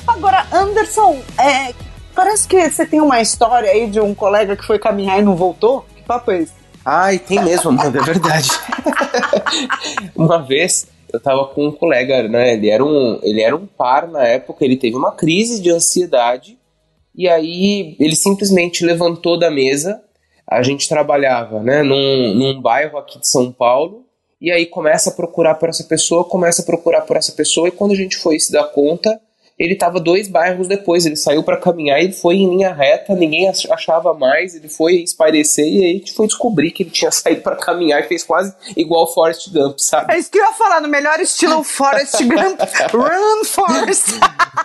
Agora, 0.06 0.46
Anderson, 0.52 1.20
é, 1.38 1.74
parece 2.14 2.46
que 2.46 2.68
você 2.68 2.86
tem 2.86 3.00
uma 3.00 3.20
história 3.20 3.70
aí 3.70 3.88
de 3.88 4.00
um 4.00 4.14
colega 4.14 4.56
que 4.56 4.66
foi 4.66 4.78
caminhar 4.78 5.18
e 5.18 5.22
não 5.22 5.34
voltou. 5.34 5.84
Que 5.96 6.02
papo 6.02 6.30
é 6.30 6.42
esse? 6.42 6.52
Ai, 6.84 7.18
tem 7.18 7.42
mesmo, 7.42 7.70
Amanda, 7.70 7.98
é 7.98 8.02
verdade. 8.02 8.48
uma 10.14 10.42
vez 10.42 10.86
eu 11.12 11.20
tava 11.20 11.46
com 11.46 11.68
um 11.68 11.72
colega, 11.72 12.28
né? 12.28 12.54
Ele 12.54 12.68
era 12.68 12.84
um, 12.84 13.18
ele 13.22 13.40
era 13.40 13.56
um 13.56 13.66
par 13.66 14.08
na 14.08 14.22
época, 14.26 14.64
ele 14.64 14.76
teve 14.76 14.96
uma 14.96 15.12
crise 15.12 15.62
de 15.62 15.70
ansiedade 15.70 16.58
e 17.14 17.28
aí 17.28 17.96
ele 17.98 18.16
simplesmente 18.16 18.84
levantou 18.84 19.38
da 19.38 19.50
mesa. 19.50 20.02
A 20.46 20.62
gente 20.62 20.88
trabalhava, 20.88 21.60
né, 21.60 21.82
num, 21.82 22.34
num 22.34 22.60
bairro 22.60 22.98
aqui 22.98 23.18
de 23.18 23.26
São 23.26 23.50
Paulo 23.50 24.04
e 24.40 24.50
aí 24.50 24.66
começa 24.66 25.08
a 25.08 25.12
procurar 25.14 25.54
por 25.54 25.70
essa 25.70 25.84
pessoa, 25.84 26.24
começa 26.24 26.60
a 26.60 26.66
procurar 26.66 27.00
por 27.02 27.16
essa 27.16 27.32
pessoa 27.32 27.68
e 27.68 27.72
quando 27.72 27.92
a 27.92 27.96
gente 27.96 28.18
foi 28.18 28.38
se 28.38 28.52
dar 28.52 28.64
conta, 28.64 29.18
ele 29.58 29.74
estava 29.74 30.00
dois 30.00 30.28
bairros 30.28 30.66
depois, 30.66 31.06
ele 31.06 31.16
saiu 31.16 31.42
para 31.42 31.56
caminhar 31.56 32.02
e 32.02 32.12
foi 32.12 32.36
em 32.36 32.50
linha 32.50 32.72
reta, 32.72 33.14
ninguém 33.14 33.48
achava 33.48 34.12
mais, 34.12 34.54
ele 34.54 34.68
foi 34.68 34.96
espairecer 34.96 35.66
e 35.66 35.84
aí 35.84 35.90
a 35.90 35.98
gente 35.98 36.12
foi 36.12 36.26
descobrir 36.26 36.70
que 36.72 36.82
ele 36.82 36.90
tinha 36.90 37.10
saído 37.12 37.42
para 37.42 37.56
caminhar 37.56 38.00
e 38.00 38.08
fez 38.08 38.24
quase 38.24 38.54
igual 38.76 39.12
Forrest 39.12 39.50
Gump, 39.52 39.78
sabe? 39.78 40.12
É 40.12 40.18
isso 40.18 40.30
que 40.30 40.38
eu 40.38 40.44
ia 40.44 40.52
falar, 40.52 40.80
no 40.80 40.88
melhor 40.88 41.20
estilo 41.20 41.62
Forrest 41.62 42.20
Gump, 42.22 42.60
Run 42.92 43.44
Forrest! 43.44 44.06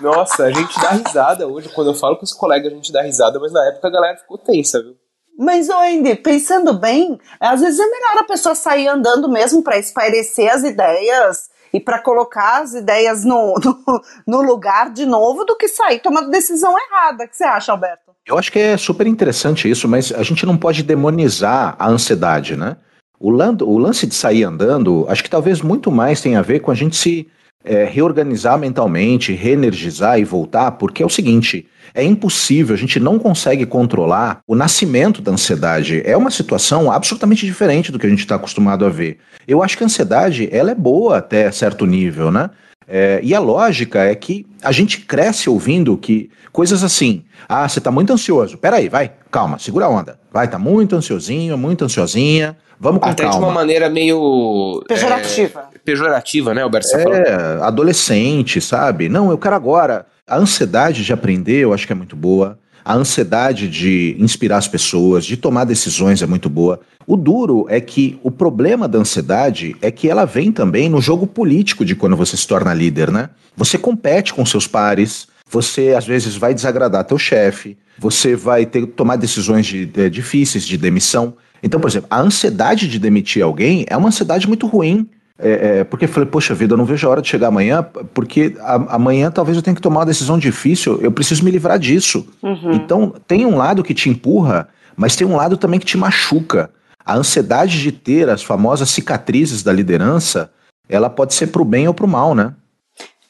Nossa, 0.02 0.46
a 0.46 0.52
gente 0.52 0.80
dá 0.80 0.90
risada 0.90 1.48
hoje, 1.48 1.70
quando 1.70 1.92
eu 1.92 1.96
falo 1.96 2.18
com 2.18 2.24
os 2.24 2.34
colegas 2.34 2.72
a 2.72 2.76
gente 2.76 2.92
dá 2.92 3.02
risada, 3.02 3.40
mas 3.40 3.52
na 3.52 3.68
época 3.68 3.88
a 3.88 3.92
galera 3.92 4.18
ficou 4.18 4.38
tensa, 4.38 4.82
viu? 4.82 4.96
Mas, 5.42 5.70
Wendy, 5.70 6.16
pensando 6.16 6.74
bem, 6.74 7.18
às 7.40 7.62
vezes 7.62 7.80
é 7.80 7.86
melhor 7.86 8.18
a 8.18 8.24
pessoa 8.26 8.54
sair 8.54 8.90
andando 8.90 9.30
mesmo 9.30 9.64
para 9.64 9.80
espairecer 9.80 10.54
as 10.54 10.64
ideias 10.64 11.49
e 11.74 11.80
para 11.80 12.00
colocar 12.00 12.62
as 12.62 12.74
ideias 12.74 13.24
no, 13.24 13.56
no, 13.64 14.02
no, 14.28 14.42
lugar 14.42 14.92
de 14.92 15.06
novo 15.06 15.46
do 15.46 15.56
que 15.56 15.68
sair 15.68 16.00
tomando 16.00 16.30
decisão 16.30 16.76
errada. 16.78 17.26
O 17.26 17.28
que 17.28 17.36
você 17.36 17.44
acha, 17.44 17.72
Alberto? 17.72 18.12
Eu 18.26 18.38
acho 18.38 18.52
que 18.52 18.60
é 18.60 18.78
super 18.78 19.08
interessante 19.08 19.70
isso, 19.70 19.88
mas 19.88 20.12
a 20.12 20.24
gente 20.24 20.46
não 20.46 20.58
pode 20.58 20.84
demonizar 20.84 21.76
a 21.80 21.88
ansiedade, 21.88 22.56
né? 22.56 22.78
O, 23.20 23.32
o 23.32 23.78
lance 23.78 24.08
de 24.08 24.16
sair 24.16 24.44
andando, 24.44 25.06
acho 25.10 25.24
que 25.24 25.30
talvez 25.30 25.62
muito 25.62 25.92
mais 25.92 26.22
tenha 26.22 26.40
a 26.40 26.44
ver 26.44 26.60
com 26.60 26.72
a 26.72 26.76
gente 26.76 26.96
se 26.96 27.30
é, 27.64 27.84
reorganizar 27.84 28.58
mentalmente, 28.58 29.34
reenergizar 29.34 30.20
e 30.20 30.24
voltar, 30.24 30.72
porque 30.72 31.04
é 31.04 31.06
o 31.06 31.10
seguinte: 31.10 31.68
é 31.94 32.04
impossível, 32.04 32.74
a 32.74 32.78
gente 32.78 33.00
não 33.00 33.20
consegue 33.20 33.66
controlar 33.66 34.40
o 34.48 34.56
nascimento 34.56 35.22
da 35.22 35.32
ansiedade. 35.32 36.02
É 36.06 36.16
uma 36.16 36.32
situação 36.32 36.92
absolutamente 36.92 37.46
diferente 37.46 37.92
do 37.92 38.00
que 38.00 38.08
a 38.08 38.10
gente 38.10 38.20
está 38.20 38.36
acostumado 38.36 38.86
a 38.86 38.90
ver. 38.90 39.18
Eu 39.48 39.62
acho 39.62 39.78
que 39.78 39.84
a 39.84 39.88
ansiedade 39.88 40.48
ela 40.52 40.72
é 40.72 40.76
boa 40.76 41.18
até 41.18 41.52
certo 41.52 41.86
nível, 41.86 42.32
né? 42.32 42.50
É, 42.92 43.20
e 43.22 43.36
a 43.36 43.40
lógica 43.40 44.04
é 44.04 44.16
que 44.16 44.48
a 44.64 44.72
gente 44.72 45.02
cresce 45.02 45.48
ouvindo 45.48 45.96
que 45.96 46.32
coisas 46.52 46.84
assim. 46.84 47.24
Ah, 47.48 47.70
você 47.70 47.78
está 47.78 47.92
muito 47.92 48.12
ansioso. 48.12 48.58
Peraí, 48.58 48.90
vai, 48.90 49.12
calma, 49.30 49.60
segura 49.60 49.86
a 49.86 49.90
onda. 49.90 50.20
Vai, 50.32 50.48
tá 50.48 50.58
muito 50.58 50.96
ansiosinho, 50.96 51.56
muito 51.56 51.86
ansiosinha. 51.86 52.58
Vamos 52.80 53.02
com 53.02 53.10
Até 53.10 53.24
calma. 53.24 53.38
de 53.38 53.44
uma 53.44 53.52
maneira 53.52 53.90
meio. 53.90 54.82
Pejorativa. 54.88 55.70
É, 55.76 55.78
pejorativa, 55.80 56.54
né, 56.54 56.64
Alberto? 56.64 56.96
É, 56.96 57.62
adolescente, 57.62 58.62
sabe? 58.62 59.10
Não, 59.10 59.30
eu 59.30 59.38
quero 59.38 59.56
agora. 59.56 60.06
A 60.26 60.38
ansiedade 60.38 61.04
de 61.04 61.12
aprender 61.12 61.60
eu 61.60 61.74
acho 61.74 61.86
que 61.86 61.92
é 61.92 61.96
muito 61.96 62.16
boa. 62.16 62.58
A 62.86 62.96
ansiedade 62.96 63.68
de 63.68 64.16
inspirar 64.18 64.58
as 64.58 64.68
pessoas, 64.68 65.26
de 65.26 65.36
tomar 65.36 65.66
decisões 65.66 66.22
é 66.22 66.26
muito 66.26 66.50
boa. 66.50 66.80
O 67.06 67.18
duro 67.18 67.66
é 67.70 67.82
que 67.82 68.20
o 68.24 68.32
problema 68.32 68.88
da 68.88 69.00
ansiedade 69.00 69.76
é 69.82 69.92
que 69.92 70.08
ela 70.08 70.26
vem 70.26 70.52
também 70.52 70.88
no 70.88 71.02
jogo 71.02 71.28
político 71.28 71.84
de 71.84 71.96
quando 71.96 72.16
você 72.16 72.38
se 72.38 72.48
torna 72.48 72.74
líder, 72.74 73.12
né? 73.12 73.30
Você 73.58 73.78
compete 73.78 74.34
com 74.34 74.46
seus 74.46 74.68
pares, 74.68 75.28
você 75.50 75.96
às 75.98 76.06
vezes 76.06 76.36
vai 76.36 76.54
desagradar 76.54 77.04
teu 77.04 77.18
chefe, 77.18 77.78
você 77.98 78.36
vai 78.36 78.66
ter 78.66 78.82
que 78.82 78.88
tomar 78.88 79.18
decisões 79.18 79.66
de, 79.66 79.86
de, 79.86 80.10
difíceis 80.10 80.66
de 80.66 80.78
demissão. 80.78 81.34
Então, 81.62 81.80
por 81.80 81.90
exemplo, 81.90 82.08
a 82.10 82.20
ansiedade 82.20 82.88
de 82.88 83.00
demitir 83.00 83.44
alguém 83.44 83.86
é 83.88 83.96
uma 83.96 84.10
ansiedade 84.10 84.48
muito 84.48 84.68
ruim. 84.68 85.10
É, 85.42 85.80
é, 85.80 85.84
porque 85.86 86.04
eu 86.04 86.10
falei, 86.10 86.28
poxa 86.28 86.54
vida, 86.54 86.74
eu 86.74 86.78
não 86.78 86.84
vejo 86.84 87.08
a 87.08 87.12
hora 87.12 87.22
de 87.22 87.30
chegar 87.30 87.48
amanhã, 87.48 87.82
porque 88.14 88.56
a, 88.60 88.96
amanhã 88.96 89.32
talvez 89.32 89.56
eu 89.56 89.64
tenha 89.64 89.76
que 89.76 89.82
tomar 89.82 90.02
uma 90.02 90.06
decisão 90.06 90.38
difícil, 90.38 91.00
eu 91.02 91.14
preciso 91.14 91.46
me 91.46 91.52
livrar 91.52 91.80
disso. 91.80 92.28
Uhum. 92.44 92.74
Então, 92.74 93.14
tem 93.26 93.46
um 93.46 93.56
lado 93.56 93.82
que 93.82 93.94
te 93.94 94.10
empurra, 94.10 94.68
mas 94.98 95.16
tem 95.16 95.26
um 95.26 95.38
lado 95.38 95.56
também 95.56 95.80
que 95.80 95.86
te 95.86 95.98
machuca. 95.98 96.70
A 97.06 97.16
ansiedade 97.16 97.82
de 97.82 97.92
ter 97.92 98.30
as 98.30 98.44
famosas 98.44 98.90
cicatrizes 98.90 99.64
da 99.64 99.72
liderança, 99.72 100.52
ela 100.90 101.10
pode 101.10 101.34
ser 101.34 101.48
para 101.48 101.62
o 101.62 101.66
bem 101.66 101.88
ou 101.88 101.94
para 101.94 102.06
o 102.06 102.10
mal, 102.10 102.36
né? 102.36 102.54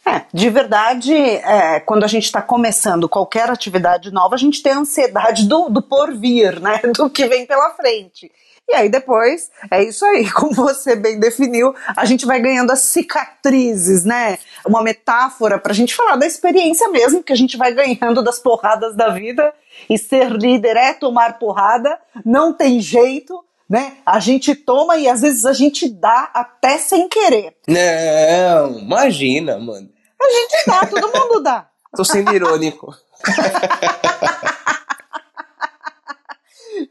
É, 0.09 0.25
de 0.33 0.49
verdade, 0.49 1.13
é, 1.13 1.79
quando 1.79 2.03
a 2.03 2.07
gente 2.07 2.23
está 2.23 2.41
começando 2.41 3.07
qualquer 3.07 3.49
atividade 3.49 4.11
nova, 4.11 4.33
a 4.33 4.37
gente 4.37 4.63
tem 4.63 4.73
ansiedade 4.73 5.47
do, 5.47 5.69
do 5.69 5.81
porvir, 5.83 6.59
né? 6.59 6.81
Do 6.95 7.09
que 7.09 7.27
vem 7.27 7.45
pela 7.45 7.69
frente. 7.71 8.31
E 8.67 8.73
aí 8.73 8.89
depois, 8.89 9.49
é 9.71 9.83
isso 9.83 10.03
aí, 10.05 10.29
como 10.33 10.53
você 10.53 10.95
bem 10.95 11.19
definiu, 11.19 11.73
a 11.95 12.05
gente 12.05 12.25
vai 12.25 12.39
ganhando 12.39 12.71
as 12.71 12.81
cicatrizes, 12.81 14.03
né? 14.03 14.39
Uma 14.65 14.81
metáfora 14.81 15.59
para 15.59 15.71
a 15.71 15.75
gente 15.75 15.95
falar 15.95 16.15
da 16.15 16.25
experiência 16.25 16.87
mesmo, 16.89 17.23
que 17.23 17.33
a 17.33 17.37
gente 17.37 17.55
vai 17.55 17.71
ganhando 17.73 18.23
das 18.23 18.39
porradas 18.39 18.95
da 18.95 19.09
vida. 19.09 19.53
E 19.89 19.97
ser 19.97 20.31
líder 20.31 20.75
é 20.75 20.93
tomar 20.93 21.39
porrada, 21.39 21.97
não 22.25 22.51
tem 22.51 22.79
jeito, 22.79 23.43
né? 23.69 23.93
A 24.05 24.19
gente 24.19 24.55
toma 24.55 24.97
e 24.97 25.07
às 25.07 25.21
vezes 25.21 25.45
a 25.45 25.53
gente 25.53 25.87
dá 25.87 26.29
até 26.33 26.77
sem 26.79 27.07
querer. 27.07 27.55
Não, 27.67 28.79
imagina, 28.79 29.57
mano. 29.57 29.89
A 30.21 30.29
gente 30.29 30.65
dá, 30.67 30.85
todo 30.85 31.11
mundo 31.13 31.41
dá. 31.41 31.69
Tô 31.95 32.03
sendo 32.03 32.33
irônico. 32.33 32.95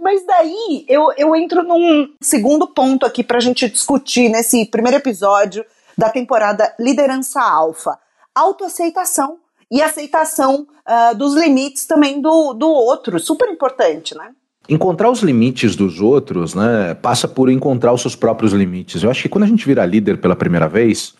Mas 0.01 0.25
daí 0.27 0.85
eu, 0.89 1.13
eu 1.17 1.35
entro 1.37 1.63
num 1.63 2.09
segundo 2.21 2.67
ponto 2.69 3.05
aqui 3.07 3.23
para 3.23 3.39
a 3.39 3.41
gente 3.41 3.69
discutir 3.69 4.29
nesse 4.29 4.67
primeiro 4.67 4.97
episódio 4.97 5.65
da 5.97 6.09
temporada 6.11 6.75
Liderança 6.79 7.41
Alfa: 7.41 7.99
autoaceitação 8.35 9.39
e 9.71 9.83
aceitação 9.83 10.67
uh, 10.87 11.15
dos 11.17 11.35
limites 11.35 11.87
também 11.87 12.21
do, 12.21 12.55
do 12.55 12.69
outro. 12.69 13.19
Super 13.19 13.49
importante, 13.51 14.15
né? 14.17 14.33
Encontrar 14.69 15.11
os 15.11 15.21
limites 15.21 15.75
dos 15.75 16.01
outros, 16.01 16.55
né, 16.55 16.95
passa 16.95 17.27
por 17.27 17.49
encontrar 17.49 17.93
os 17.93 18.03
seus 18.03 18.15
próprios 18.15 18.53
limites. 18.53 19.03
Eu 19.03 19.11
acho 19.11 19.23
que 19.23 19.29
quando 19.29 19.45
a 19.45 19.47
gente 19.47 19.65
vira 19.65 19.87
líder 19.87 20.21
pela 20.21 20.37
primeira 20.37 20.69
vez, 20.69 21.15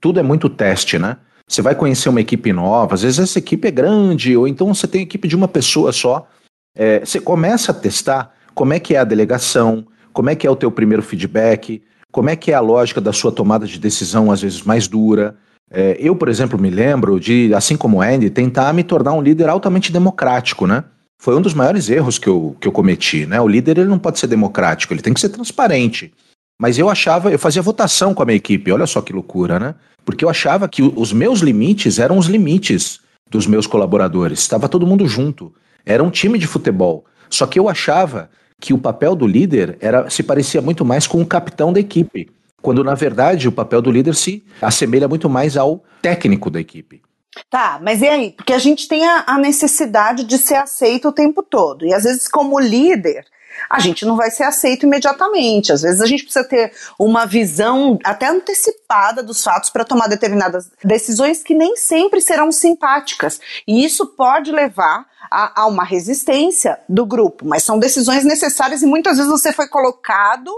tudo 0.00 0.20
é 0.20 0.22
muito 0.22 0.48
teste, 0.48 1.00
né? 1.00 1.16
Você 1.52 1.60
vai 1.60 1.74
conhecer 1.74 2.08
uma 2.08 2.22
equipe 2.22 2.50
nova, 2.50 2.94
às 2.94 3.02
vezes 3.02 3.18
essa 3.18 3.38
equipe 3.38 3.68
é 3.68 3.70
grande, 3.70 4.34
ou 4.34 4.48
então 4.48 4.72
você 4.72 4.88
tem 4.88 5.02
equipe 5.02 5.28
de 5.28 5.36
uma 5.36 5.46
pessoa 5.46 5.92
só. 5.92 6.26
É, 6.74 7.00
você 7.00 7.20
começa 7.20 7.72
a 7.72 7.74
testar 7.74 8.34
como 8.54 8.72
é 8.72 8.80
que 8.80 8.94
é 8.94 8.98
a 8.98 9.04
delegação, 9.04 9.86
como 10.14 10.30
é 10.30 10.34
que 10.34 10.46
é 10.46 10.50
o 10.50 10.56
teu 10.56 10.70
primeiro 10.70 11.02
feedback, 11.02 11.82
como 12.10 12.30
é 12.30 12.36
que 12.36 12.52
é 12.52 12.54
a 12.54 12.60
lógica 12.60 13.02
da 13.02 13.12
sua 13.12 13.30
tomada 13.30 13.66
de 13.66 13.78
decisão, 13.78 14.32
às 14.32 14.40
vezes 14.40 14.62
mais 14.62 14.88
dura. 14.88 15.36
É, 15.70 15.94
eu, 16.00 16.16
por 16.16 16.30
exemplo, 16.30 16.58
me 16.58 16.70
lembro 16.70 17.20
de, 17.20 17.52
assim 17.54 17.76
como 17.76 17.98
o 17.98 18.00
Andy, 18.00 18.30
tentar 18.30 18.72
me 18.72 18.82
tornar 18.82 19.12
um 19.12 19.20
líder 19.20 19.50
altamente 19.50 19.92
democrático, 19.92 20.66
né? 20.66 20.84
Foi 21.20 21.36
um 21.36 21.42
dos 21.42 21.52
maiores 21.52 21.90
erros 21.90 22.18
que 22.18 22.28
eu, 22.28 22.56
que 22.58 22.66
eu 22.66 22.72
cometi, 22.72 23.26
né? 23.26 23.38
O 23.38 23.46
líder 23.46 23.76
ele 23.76 23.90
não 23.90 23.98
pode 23.98 24.18
ser 24.18 24.26
democrático, 24.26 24.94
ele 24.94 25.02
tem 25.02 25.12
que 25.12 25.20
ser 25.20 25.28
transparente. 25.28 26.14
Mas 26.58 26.78
eu 26.78 26.88
achava, 26.88 27.30
eu 27.30 27.38
fazia 27.38 27.60
votação 27.60 28.14
com 28.14 28.22
a 28.22 28.26
minha 28.26 28.36
equipe, 28.36 28.72
olha 28.72 28.86
só 28.86 29.02
que 29.02 29.12
loucura, 29.12 29.58
né? 29.58 29.74
Porque 30.04 30.24
eu 30.24 30.28
achava 30.28 30.68
que 30.68 30.82
os 30.82 31.12
meus 31.12 31.40
limites 31.40 31.98
eram 31.98 32.18
os 32.18 32.26
limites 32.26 33.00
dos 33.30 33.46
meus 33.46 33.66
colaboradores. 33.66 34.40
Estava 34.40 34.68
todo 34.68 34.86
mundo 34.86 35.06
junto. 35.06 35.52
Era 35.84 36.02
um 36.02 36.10
time 36.10 36.38
de 36.38 36.46
futebol. 36.46 37.04
Só 37.30 37.46
que 37.46 37.58
eu 37.58 37.68
achava 37.68 38.30
que 38.60 38.72
o 38.72 38.78
papel 38.78 39.16
do 39.16 39.26
líder 39.26 39.76
era 39.80 40.08
se 40.08 40.22
parecia 40.22 40.60
muito 40.60 40.84
mais 40.84 41.06
com 41.06 41.20
o 41.20 41.26
capitão 41.26 41.72
da 41.72 41.80
equipe, 41.80 42.30
quando 42.60 42.84
na 42.84 42.94
verdade 42.94 43.48
o 43.48 43.52
papel 43.52 43.82
do 43.82 43.90
líder 43.90 44.14
se 44.14 44.44
assemelha 44.60 45.08
muito 45.08 45.28
mais 45.28 45.56
ao 45.56 45.82
técnico 46.00 46.48
da 46.48 46.60
equipe. 46.60 47.02
Tá, 47.50 47.80
mas 47.82 48.02
e 48.02 48.08
aí? 48.08 48.30
Porque 48.36 48.52
a 48.52 48.58
gente 48.58 48.86
tem 48.86 49.06
a, 49.06 49.24
a 49.26 49.38
necessidade 49.38 50.24
de 50.24 50.36
ser 50.36 50.56
aceito 50.56 51.08
o 51.08 51.12
tempo 51.12 51.42
todo. 51.42 51.86
E 51.86 51.94
às 51.94 52.04
vezes, 52.04 52.28
como 52.28 52.60
líder, 52.60 53.24
a 53.68 53.78
gente 53.80 54.04
não 54.04 54.16
vai 54.16 54.30
ser 54.30 54.44
aceito 54.44 54.86
imediatamente. 54.86 55.72
Às 55.72 55.82
vezes 55.82 56.00
a 56.00 56.06
gente 56.06 56.24
precisa 56.24 56.44
ter 56.44 56.72
uma 56.98 57.26
visão 57.26 57.98
até 58.04 58.26
antecipada 58.26 59.22
dos 59.22 59.42
fatos 59.42 59.70
para 59.70 59.84
tomar 59.84 60.08
determinadas 60.08 60.70
decisões 60.84 61.42
que 61.42 61.54
nem 61.54 61.76
sempre 61.76 62.20
serão 62.20 62.50
simpáticas. 62.52 63.40
E 63.66 63.84
isso 63.84 64.06
pode 64.06 64.52
levar 64.52 65.06
a, 65.30 65.62
a 65.62 65.66
uma 65.66 65.84
resistência 65.84 66.78
do 66.88 67.06
grupo, 67.06 67.46
mas 67.46 67.62
são 67.62 67.78
decisões 67.78 68.24
necessárias 68.24 68.82
e 68.82 68.86
muitas 68.86 69.16
vezes 69.16 69.30
você 69.30 69.52
foi 69.52 69.68
colocado 69.68 70.50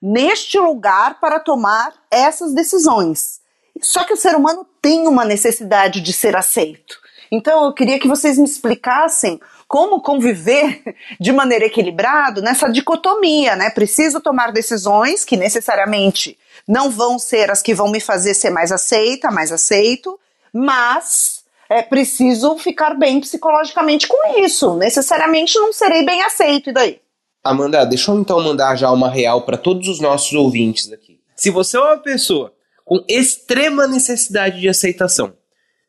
neste 0.00 0.58
lugar 0.58 1.20
para 1.20 1.38
tomar 1.38 1.92
essas 2.10 2.52
decisões. 2.52 3.40
Só 3.80 4.04
que 4.04 4.12
o 4.12 4.16
ser 4.16 4.34
humano 4.34 4.66
tem 4.80 5.06
uma 5.06 5.24
necessidade 5.24 6.00
de 6.00 6.12
ser 6.12 6.36
aceito. 6.36 7.00
Então 7.30 7.64
eu 7.64 7.72
queria 7.72 7.98
que 7.98 8.08
vocês 8.08 8.36
me 8.36 8.44
explicassem 8.44 9.40
como 9.72 10.02
conviver 10.02 10.82
de 11.18 11.32
maneira 11.32 11.64
equilibrada 11.64 12.42
nessa 12.42 12.68
dicotomia, 12.68 13.56
né? 13.56 13.70
Preciso 13.70 14.20
tomar 14.20 14.52
decisões 14.52 15.24
que 15.24 15.34
necessariamente 15.34 16.38
não 16.68 16.90
vão 16.90 17.18
ser 17.18 17.50
as 17.50 17.62
que 17.62 17.72
vão 17.72 17.90
me 17.90 17.98
fazer 17.98 18.34
ser 18.34 18.50
mais 18.50 18.70
aceita, 18.70 19.30
mais 19.30 19.50
aceito, 19.50 20.20
mas 20.52 21.42
é 21.70 21.80
preciso 21.80 22.58
ficar 22.58 22.92
bem 22.92 23.18
psicologicamente 23.18 24.06
com 24.06 24.44
isso. 24.44 24.76
Necessariamente 24.76 25.58
não 25.58 25.72
serei 25.72 26.04
bem 26.04 26.20
aceito, 26.20 26.68
e 26.68 26.72
daí? 26.74 27.00
Amanda, 27.42 27.82
deixa 27.86 28.10
eu 28.10 28.20
então 28.20 28.42
mandar 28.42 28.76
já 28.76 28.90
uma 28.90 29.08
real 29.08 29.40
para 29.40 29.56
todos 29.56 29.88
os 29.88 30.00
nossos 30.00 30.34
ouvintes 30.34 30.92
aqui. 30.92 31.18
Se 31.34 31.48
você 31.48 31.78
é 31.78 31.80
uma 31.80 31.96
pessoa 31.96 32.52
com 32.84 33.02
extrema 33.08 33.86
necessidade 33.86 34.60
de 34.60 34.68
aceitação, 34.68 35.32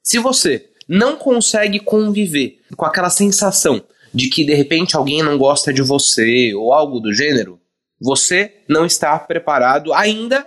se 0.01 0.19
você 0.19 0.69
não 0.87 1.15
consegue 1.15 1.79
conviver 1.79 2.59
com 2.75 2.85
aquela 2.85 3.09
sensação 3.09 3.83
de 4.13 4.29
que 4.29 4.43
de 4.43 4.53
repente 4.53 4.95
alguém 4.95 5.23
não 5.23 5.37
gosta 5.37 5.73
de 5.73 5.81
você 5.81 6.53
ou 6.53 6.73
algo 6.73 6.99
do 6.99 7.13
gênero, 7.13 7.59
você 7.99 8.51
não 8.67 8.85
está 8.85 9.17
preparado 9.17 9.93
ainda 9.93 10.45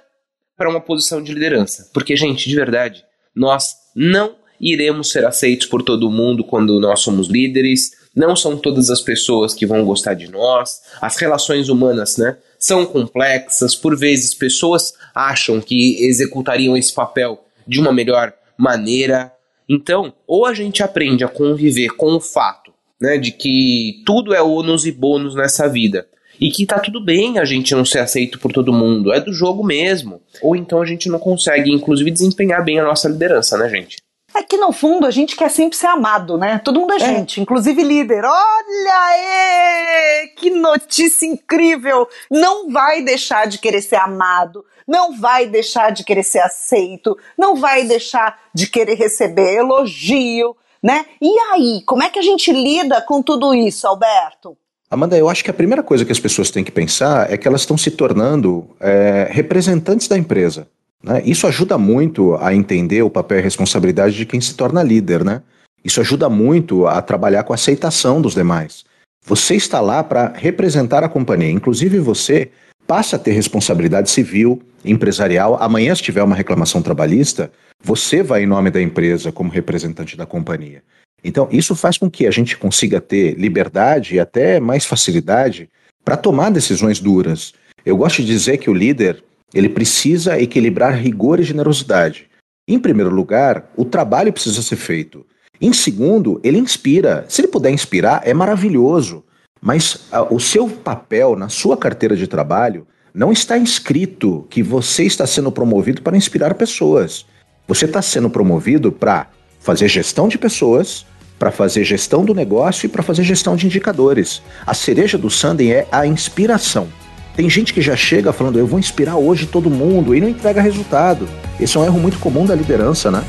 para 0.56 0.70
uma 0.70 0.80
posição 0.80 1.22
de 1.22 1.32
liderança. 1.32 1.90
Porque, 1.92 2.16
gente, 2.16 2.48
de 2.48 2.54
verdade, 2.54 3.04
nós 3.34 3.74
não 3.94 4.36
iremos 4.60 5.10
ser 5.10 5.24
aceitos 5.24 5.66
por 5.66 5.82
todo 5.82 6.10
mundo 6.10 6.44
quando 6.44 6.80
nós 6.80 7.00
somos 7.00 7.28
líderes. 7.28 7.92
Não 8.14 8.34
são 8.34 8.56
todas 8.56 8.90
as 8.90 9.00
pessoas 9.00 9.52
que 9.52 9.66
vão 9.66 9.84
gostar 9.84 10.14
de 10.14 10.30
nós. 10.30 10.80
As 11.00 11.16
relações 11.16 11.68
humanas, 11.68 12.16
né, 12.16 12.36
são 12.58 12.86
complexas. 12.86 13.74
Por 13.74 13.96
vezes, 13.96 14.34
pessoas 14.34 14.94
acham 15.14 15.60
que 15.60 16.04
executariam 16.06 16.76
esse 16.76 16.92
papel 16.92 17.44
de 17.66 17.78
uma 17.78 17.92
melhor 17.92 18.32
maneira. 18.56 19.32
Então, 19.68 20.12
ou 20.26 20.46
a 20.46 20.54
gente 20.54 20.82
aprende 20.82 21.24
a 21.24 21.28
conviver 21.28 21.88
com 21.96 22.14
o 22.14 22.20
fato, 22.20 22.72
né, 23.00 23.18
de 23.18 23.32
que 23.32 24.02
tudo 24.06 24.34
é 24.34 24.40
ônus 24.40 24.86
e 24.86 24.92
bônus 24.92 25.34
nessa 25.34 25.68
vida. 25.68 26.06
E 26.40 26.50
que 26.50 26.66
tá 26.66 26.78
tudo 26.78 27.02
bem 27.02 27.38
a 27.38 27.44
gente 27.44 27.74
não 27.74 27.84
ser 27.84 28.00
aceito 28.00 28.38
por 28.38 28.52
todo 28.52 28.72
mundo, 28.72 29.12
é 29.12 29.20
do 29.20 29.32
jogo 29.32 29.64
mesmo. 29.64 30.20
Ou 30.42 30.54
então 30.54 30.82
a 30.82 30.86
gente 30.86 31.08
não 31.08 31.18
consegue, 31.18 31.72
inclusive, 31.72 32.10
desempenhar 32.10 32.62
bem 32.64 32.78
a 32.78 32.84
nossa 32.84 33.08
liderança, 33.08 33.56
né, 33.56 33.68
gente? 33.68 33.96
É 34.36 34.42
que 34.42 34.58
no 34.58 34.70
fundo 34.70 35.06
a 35.06 35.10
gente 35.10 35.34
quer 35.34 35.50
sempre 35.50 35.78
ser 35.78 35.86
amado, 35.86 36.36
né? 36.36 36.60
Todo 36.62 36.78
mundo 36.78 36.92
é, 36.92 36.96
é. 36.96 36.98
gente, 36.98 37.40
inclusive 37.40 37.82
líder. 37.82 38.22
Olha 38.22 38.98
aí, 39.06 40.28
que 40.36 40.50
notícia 40.50 41.24
incrível! 41.24 42.06
Não 42.30 42.70
vai 42.70 43.00
deixar 43.00 43.46
de 43.46 43.56
querer 43.56 43.80
ser 43.80 43.96
amado, 43.96 44.62
não 44.86 45.18
vai 45.18 45.46
deixar 45.46 45.90
de 45.90 46.04
querer 46.04 46.22
ser 46.22 46.40
aceito, 46.40 47.16
não 47.36 47.56
vai 47.56 47.84
deixar 47.84 48.38
de 48.52 48.66
querer 48.66 48.96
receber 48.96 49.54
elogio, 49.54 50.54
né? 50.82 51.06
E 51.18 51.34
aí, 51.52 51.82
como 51.86 52.02
é 52.02 52.10
que 52.10 52.18
a 52.18 52.22
gente 52.22 52.52
lida 52.52 53.00
com 53.00 53.22
tudo 53.22 53.54
isso, 53.54 53.86
Alberto? 53.86 54.54
Amanda, 54.90 55.16
eu 55.16 55.30
acho 55.30 55.42
que 55.42 55.50
a 55.50 55.54
primeira 55.54 55.82
coisa 55.82 56.04
que 56.04 56.12
as 56.12 56.20
pessoas 56.20 56.50
têm 56.50 56.62
que 56.62 56.70
pensar 56.70 57.32
é 57.32 57.38
que 57.38 57.48
elas 57.48 57.62
estão 57.62 57.78
se 57.78 57.90
tornando 57.90 58.68
é, 58.78 59.28
representantes 59.30 60.06
da 60.06 60.18
empresa. 60.18 60.68
Né? 61.06 61.22
Isso 61.24 61.46
ajuda 61.46 61.78
muito 61.78 62.34
a 62.34 62.52
entender 62.52 63.02
o 63.02 63.10
papel 63.10 63.38
e 63.38 63.40
a 63.40 63.44
responsabilidade 63.44 64.16
de 64.16 64.26
quem 64.26 64.40
se 64.40 64.54
torna 64.54 64.82
líder. 64.82 65.24
Né? 65.24 65.40
Isso 65.84 66.00
ajuda 66.00 66.28
muito 66.28 66.86
a 66.86 67.00
trabalhar 67.00 67.44
com 67.44 67.52
a 67.52 67.54
aceitação 67.54 68.20
dos 68.20 68.34
demais. 68.34 68.84
Você 69.24 69.54
está 69.54 69.80
lá 69.80 70.02
para 70.02 70.32
representar 70.36 71.04
a 71.04 71.08
companhia. 71.08 71.50
Inclusive, 71.50 71.98
você 71.98 72.50
passa 72.86 73.16
a 73.16 73.18
ter 73.18 73.32
responsabilidade 73.32 74.10
civil, 74.10 74.60
empresarial. 74.84 75.56
Amanhã, 75.60 75.94
se 75.94 76.02
tiver 76.02 76.22
uma 76.22 76.36
reclamação 76.36 76.82
trabalhista, 76.82 77.50
você 77.82 78.22
vai 78.22 78.42
em 78.42 78.46
nome 78.46 78.70
da 78.70 78.80
empresa 78.80 79.32
como 79.32 79.50
representante 79.50 80.16
da 80.16 80.26
companhia. 80.26 80.82
Então, 81.24 81.48
isso 81.50 81.74
faz 81.74 81.98
com 81.98 82.08
que 82.08 82.26
a 82.26 82.30
gente 82.30 82.56
consiga 82.56 83.00
ter 83.00 83.34
liberdade 83.34 84.14
e 84.14 84.20
até 84.20 84.60
mais 84.60 84.84
facilidade 84.84 85.68
para 86.04 86.16
tomar 86.16 86.50
decisões 86.50 87.00
duras. 87.00 87.52
Eu 87.84 87.96
gosto 87.96 88.22
de 88.22 88.28
dizer 88.28 88.58
que 88.58 88.70
o 88.70 88.74
líder 88.74 89.24
ele 89.54 89.68
precisa 89.68 90.40
equilibrar 90.40 90.96
rigor 90.96 91.40
e 91.40 91.44
generosidade. 91.44 92.28
Em 92.68 92.78
primeiro 92.78 93.14
lugar, 93.14 93.70
o 93.76 93.84
trabalho 93.84 94.32
precisa 94.32 94.60
ser 94.60 94.76
feito. 94.76 95.24
Em 95.60 95.72
segundo, 95.72 96.40
ele 96.42 96.58
inspira. 96.58 97.24
Se 97.28 97.40
ele 97.40 97.48
puder 97.48 97.70
inspirar, 97.70 98.22
é 98.24 98.34
maravilhoso. 98.34 99.24
Mas 99.60 100.06
a, 100.12 100.22
o 100.22 100.38
seu 100.38 100.68
papel 100.68 101.36
na 101.36 101.48
sua 101.48 101.76
carteira 101.76 102.16
de 102.16 102.26
trabalho 102.26 102.86
não 103.14 103.32
está 103.32 103.56
inscrito 103.56 104.46
que 104.50 104.62
você 104.62 105.04
está 105.04 105.26
sendo 105.26 105.50
promovido 105.50 106.02
para 106.02 106.16
inspirar 106.16 106.54
pessoas. 106.54 107.24
Você 107.66 107.86
está 107.86 108.02
sendo 108.02 108.28
promovido 108.28 108.92
para 108.92 109.28
fazer 109.60 109.88
gestão 109.88 110.28
de 110.28 110.36
pessoas, 110.36 111.06
para 111.38 111.50
fazer 111.50 111.84
gestão 111.84 112.24
do 112.24 112.34
negócio 112.34 112.86
e 112.86 112.88
para 112.88 113.02
fazer 113.02 113.22
gestão 113.22 113.56
de 113.56 113.66
indicadores. 113.66 114.42
A 114.66 114.74
cereja 114.74 115.16
do 115.16 115.30
Sandem 115.30 115.72
é 115.72 115.86
a 115.90 116.06
inspiração. 116.06 116.88
Tem 117.36 117.50
gente 117.50 117.74
que 117.74 117.82
já 117.82 117.94
chega 117.94 118.32
falando, 118.32 118.58
eu 118.58 118.66
vou 118.66 118.78
inspirar 118.78 119.16
hoje 119.16 119.44
todo 119.46 119.68
mundo 119.68 120.14
e 120.14 120.20
não 120.22 120.28
entrega 120.28 120.62
resultado. 120.62 121.28
Esse 121.60 121.76
é 121.76 121.80
um 121.80 121.84
erro 121.84 122.00
muito 122.00 122.18
comum 122.18 122.46
da 122.46 122.54
liderança, 122.54 123.10
né? 123.10 123.22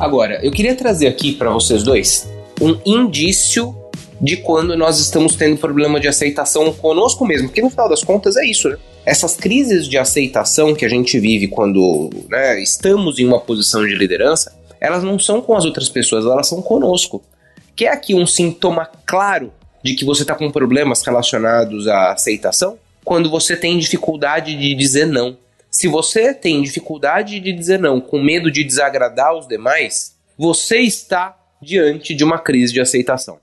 Agora, 0.00 0.40
eu 0.42 0.50
queria 0.50 0.74
trazer 0.74 1.08
aqui 1.08 1.32
para 1.32 1.50
vocês 1.50 1.82
dois 1.82 2.26
um 2.60 2.78
indício 2.86 3.81
de 4.22 4.36
quando 4.36 4.76
nós 4.76 5.00
estamos 5.00 5.34
tendo 5.34 5.58
problema 5.58 5.98
de 5.98 6.06
aceitação 6.06 6.72
conosco 6.72 7.26
mesmo, 7.26 7.48
porque 7.48 7.60
no 7.60 7.68
final 7.68 7.88
das 7.88 8.04
contas 8.04 8.36
é 8.36 8.46
isso, 8.46 8.68
né? 8.68 8.78
Essas 9.04 9.34
crises 9.34 9.88
de 9.88 9.98
aceitação 9.98 10.76
que 10.76 10.84
a 10.84 10.88
gente 10.88 11.18
vive 11.18 11.48
quando 11.48 12.08
né, 12.28 12.62
estamos 12.62 13.18
em 13.18 13.26
uma 13.26 13.40
posição 13.40 13.84
de 13.84 13.96
liderança, 13.96 14.56
elas 14.80 15.02
não 15.02 15.18
são 15.18 15.42
com 15.42 15.56
as 15.56 15.64
outras 15.64 15.88
pessoas, 15.88 16.24
elas 16.24 16.46
são 16.46 16.62
conosco. 16.62 17.20
Que 17.74 17.86
é 17.86 17.92
aqui 17.92 18.14
um 18.14 18.24
sintoma 18.24 18.88
claro 19.04 19.52
de 19.82 19.94
que 19.96 20.04
você 20.04 20.22
está 20.22 20.36
com 20.36 20.52
problemas 20.52 21.02
relacionados 21.02 21.88
à 21.88 22.12
aceitação? 22.12 22.78
Quando 23.04 23.28
você 23.28 23.56
tem 23.56 23.76
dificuldade 23.76 24.56
de 24.56 24.72
dizer 24.72 25.06
não. 25.06 25.36
Se 25.68 25.88
você 25.88 26.32
tem 26.32 26.62
dificuldade 26.62 27.40
de 27.40 27.52
dizer 27.52 27.80
não 27.80 28.00
com 28.00 28.22
medo 28.22 28.52
de 28.52 28.62
desagradar 28.62 29.36
os 29.36 29.48
demais, 29.48 30.16
você 30.38 30.78
está 30.78 31.36
diante 31.60 32.14
de 32.14 32.22
uma 32.22 32.38
crise 32.38 32.72
de 32.72 32.80
aceitação. 32.80 33.38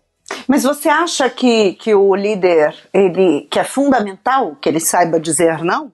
Mas 0.50 0.64
você 0.64 0.90
acha 0.90 1.30
que, 1.30 1.74
que 1.74 1.94
o 1.94 2.16
líder, 2.16 2.74
ele, 2.92 3.42
que 3.52 3.60
é 3.60 3.64
fundamental 3.64 4.56
que 4.56 4.68
ele 4.68 4.80
saiba 4.80 5.20
dizer 5.20 5.64
não? 5.64 5.92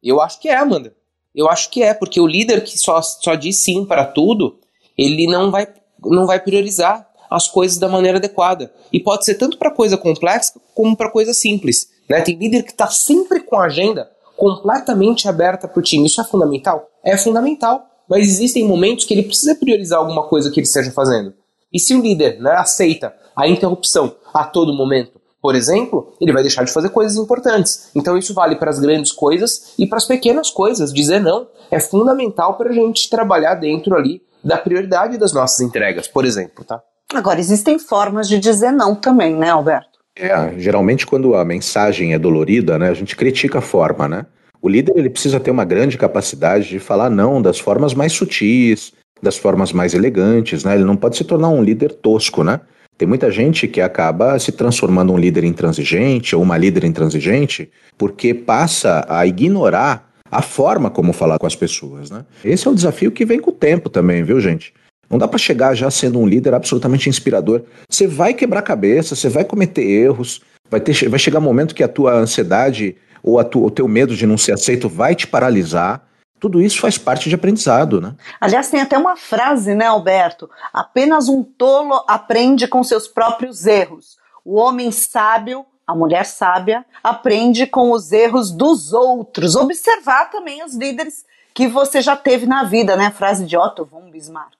Eu 0.00 0.20
acho 0.20 0.38
que 0.40 0.48
é, 0.48 0.56
Amanda. 0.56 0.94
Eu 1.34 1.50
acho 1.50 1.68
que 1.70 1.82
é, 1.82 1.92
porque 1.92 2.20
o 2.20 2.26
líder 2.26 2.62
que 2.62 2.78
só, 2.78 3.02
só 3.02 3.34
diz 3.34 3.56
sim 3.56 3.84
para 3.84 4.04
tudo, 4.04 4.60
ele 4.96 5.26
não 5.26 5.50
vai, 5.50 5.66
não 6.04 6.24
vai 6.24 6.38
priorizar 6.38 7.04
as 7.28 7.48
coisas 7.48 7.78
da 7.78 7.88
maneira 7.88 8.18
adequada. 8.18 8.72
E 8.92 9.00
pode 9.00 9.24
ser 9.24 9.34
tanto 9.34 9.58
para 9.58 9.74
coisa 9.74 9.96
complexa 9.96 10.52
como 10.72 10.96
para 10.96 11.10
coisa 11.10 11.34
simples. 11.34 11.88
Né? 12.08 12.20
Tem 12.20 12.36
líder 12.36 12.62
que 12.62 12.70
está 12.70 12.86
sempre 12.86 13.40
com 13.40 13.56
a 13.56 13.64
agenda 13.64 14.08
completamente 14.36 15.28
aberta 15.28 15.66
para 15.66 15.80
o 15.80 15.82
time. 15.82 16.06
Isso 16.06 16.20
é 16.20 16.24
fundamental? 16.24 16.88
É 17.04 17.16
fundamental. 17.16 17.84
Mas 18.08 18.28
existem 18.28 18.64
momentos 18.64 19.04
que 19.04 19.14
ele 19.14 19.24
precisa 19.24 19.56
priorizar 19.56 19.98
alguma 19.98 20.28
coisa 20.28 20.48
que 20.48 20.60
ele 20.60 20.66
esteja 20.68 20.92
fazendo. 20.92 21.34
E 21.72 21.80
se 21.80 21.92
o 21.92 22.00
líder 22.00 22.40
né, 22.40 22.52
aceita 22.52 23.14
a 23.36 23.48
interrupção 23.48 24.14
a 24.32 24.44
todo 24.44 24.72
momento, 24.72 25.20
por 25.42 25.54
exemplo, 25.54 26.12
ele 26.20 26.32
vai 26.32 26.42
deixar 26.42 26.64
de 26.64 26.72
fazer 26.72 26.90
coisas 26.90 27.16
importantes. 27.16 27.90
Então 27.94 28.16
isso 28.16 28.34
vale 28.34 28.56
para 28.56 28.70
as 28.70 28.78
grandes 28.78 29.10
coisas 29.10 29.74
e 29.78 29.86
para 29.86 29.96
as 29.96 30.04
pequenas 30.04 30.50
coisas. 30.50 30.92
Dizer 30.92 31.20
não 31.20 31.46
é 31.70 31.80
fundamental 31.80 32.54
para 32.54 32.70
a 32.70 32.72
gente 32.72 33.08
trabalhar 33.08 33.54
dentro 33.54 33.94
ali 33.94 34.22
da 34.44 34.58
prioridade 34.58 35.16
das 35.16 35.32
nossas 35.32 35.60
entregas, 35.60 36.06
por 36.06 36.24
exemplo, 36.24 36.64
tá? 36.64 36.82
Agora 37.12 37.40
existem 37.40 37.78
formas 37.78 38.28
de 38.28 38.38
dizer 38.38 38.70
não 38.70 38.94
também, 38.94 39.34
né, 39.34 39.50
Alberto? 39.50 39.98
É, 40.16 40.58
geralmente 40.58 41.06
quando 41.06 41.34
a 41.34 41.44
mensagem 41.44 42.12
é 42.12 42.18
dolorida, 42.18 42.78
né, 42.78 42.88
a 42.88 42.94
gente 42.94 43.16
critica 43.16 43.58
a 43.58 43.62
forma, 43.62 44.08
né? 44.08 44.26
O 44.62 44.68
líder 44.68 44.92
ele 44.96 45.08
precisa 45.08 45.40
ter 45.40 45.50
uma 45.50 45.64
grande 45.64 45.96
capacidade 45.96 46.68
de 46.68 46.78
falar 46.78 47.08
não 47.08 47.40
das 47.40 47.58
formas 47.58 47.94
mais 47.94 48.12
sutis, 48.12 48.92
das 49.22 49.36
formas 49.36 49.72
mais 49.72 49.94
elegantes, 49.94 50.64
né? 50.64 50.74
Ele 50.74 50.84
não 50.84 50.96
pode 50.96 51.16
se 51.16 51.24
tornar 51.24 51.48
um 51.48 51.62
líder 51.62 51.94
tosco, 51.94 52.44
né? 52.44 52.60
Tem 53.00 53.08
muita 53.08 53.30
gente 53.30 53.66
que 53.66 53.80
acaba 53.80 54.38
se 54.38 54.52
transformando 54.52 55.10
um 55.10 55.16
líder 55.16 55.44
intransigente 55.44 56.36
ou 56.36 56.42
uma 56.42 56.58
líder 56.58 56.84
intransigente 56.84 57.70
porque 57.96 58.34
passa 58.34 59.06
a 59.08 59.26
ignorar 59.26 60.12
a 60.30 60.42
forma 60.42 60.90
como 60.90 61.14
falar 61.14 61.38
com 61.38 61.46
as 61.46 61.56
pessoas, 61.56 62.10
né? 62.10 62.26
Esse 62.44 62.68
é 62.68 62.70
um 62.70 62.74
desafio 62.74 63.10
que 63.10 63.24
vem 63.24 63.40
com 63.40 63.52
o 63.52 63.54
tempo 63.54 63.88
também, 63.88 64.22
viu, 64.22 64.38
gente? 64.38 64.74
Não 65.08 65.16
dá 65.16 65.26
para 65.26 65.38
chegar 65.38 65.74
já 65.74 65.90
sendo 65.90 66.20
um 66.20 66.26
líder 66.26 66.52
absolutamente 66.52 67.08
inspirador. 67.08 67.62
Você 67.88 68.06
vai 68.06 68.34
quebrar 68.34 68.60
cabeça, 68.60 69.16
você 69.16 69.30
vai 69.30 69.46
cometer 69.46 69.80
erros, 69.80 70.42
vai, 70.70 70.78
ter, 70.78 71.08
vai 71.08 71.18
chegar 71.18 71.38
um 71.38 71.42
momento 71.42 71.74
que 71.74 71.82
a 71.82 71.88
tua 71.88 72.12
ansiedade 72.12 72.96
ou 73.22 73.38
a 73.38 73.44
tua, 73.44 73.68
o 73.68 73.70
teu 73.70 73.88
medo 73.88 74.14
de 74.14 74.26
não 74.26 74.36
ser 74.36 74.52
aceito 74.52 74.90
vai 74.90 75.14
te 75.14 75.26
paralisar. 75.26 76.06
Tudo 76.40 76.62
isso 76.62 76.80
faz 76.80 76.96
parte 76.96 77.28
de 77.28 77.34
aprendizado, 77.34 78.00
né? 78.00 78.14
Aliás, 78.40 78.70
tem 78.70 78.80
até 78.80 78.96
uma 78.96 79.16
frase, 79.16 79.74
né, 79.74 79.86
Alberto? 79.86 80.48
Apenas 80.72 81.28
um 81.28 81.42
tolo 81.42 82.02
aprende 82.08 82.66
com 82.66 82.82
seus 82.82 83.06
próprios 83.06 83.66
erros. 83.66 84.16
O 84.44 84.56
homem 84.56 84.90
sábio, 84.90 85.66
a 85.86 85.94
mulher 85.94 86.24
sábia, 86.24 86.84
aprende 87.04 87.66
com 87.66 87.92
os 87.92 88.10
erros 88.10 88.50
dos 88.50 88.94
outros. 88.94 89.54
Observar 89.54 90.30
também 90.30 90.64
os 90.64 90.74
líderes 90.74 91.26
que 91.54 91.68
você 91.68 92.00
já 92.00 92.16
teve 92.16 92.46
na 92.46 92.64
vida, 92.64 92.96
né? 92.96 93.10
Frase 93.10 93.44
de 93.44 93.56
Otto 93.56 93.84
von 93.84 94.10
Bismarck. 94.10 94.54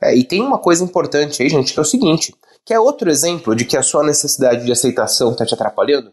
É, 0.00 0.16
e 0.16 0.24
tem 0.24 0.40
uma 0.40 0.58
coisa 0.58 0.82
importante 0.82 1.42
aí, 1.42 1.48
gente, 1.48 1.72
que 1.72 1.78
é 1.78 1.82
o 1.82 1.84
seguinte, 1.84 2.34
que 2.64 2.74
é 2.74 2.80
outro 2.80 3.10
exemplo 3.10 3.54
de 3.54 3.64
que 3.64 3.76
a 3.76 3.82
sua 3.82 4.02
necessidade 4.02 4.64
de 4.64 4.72
aceitação 4.72 5.32
está 5.32 5.46
te 5.46 5.54
atrapalhando, 5.54 6.12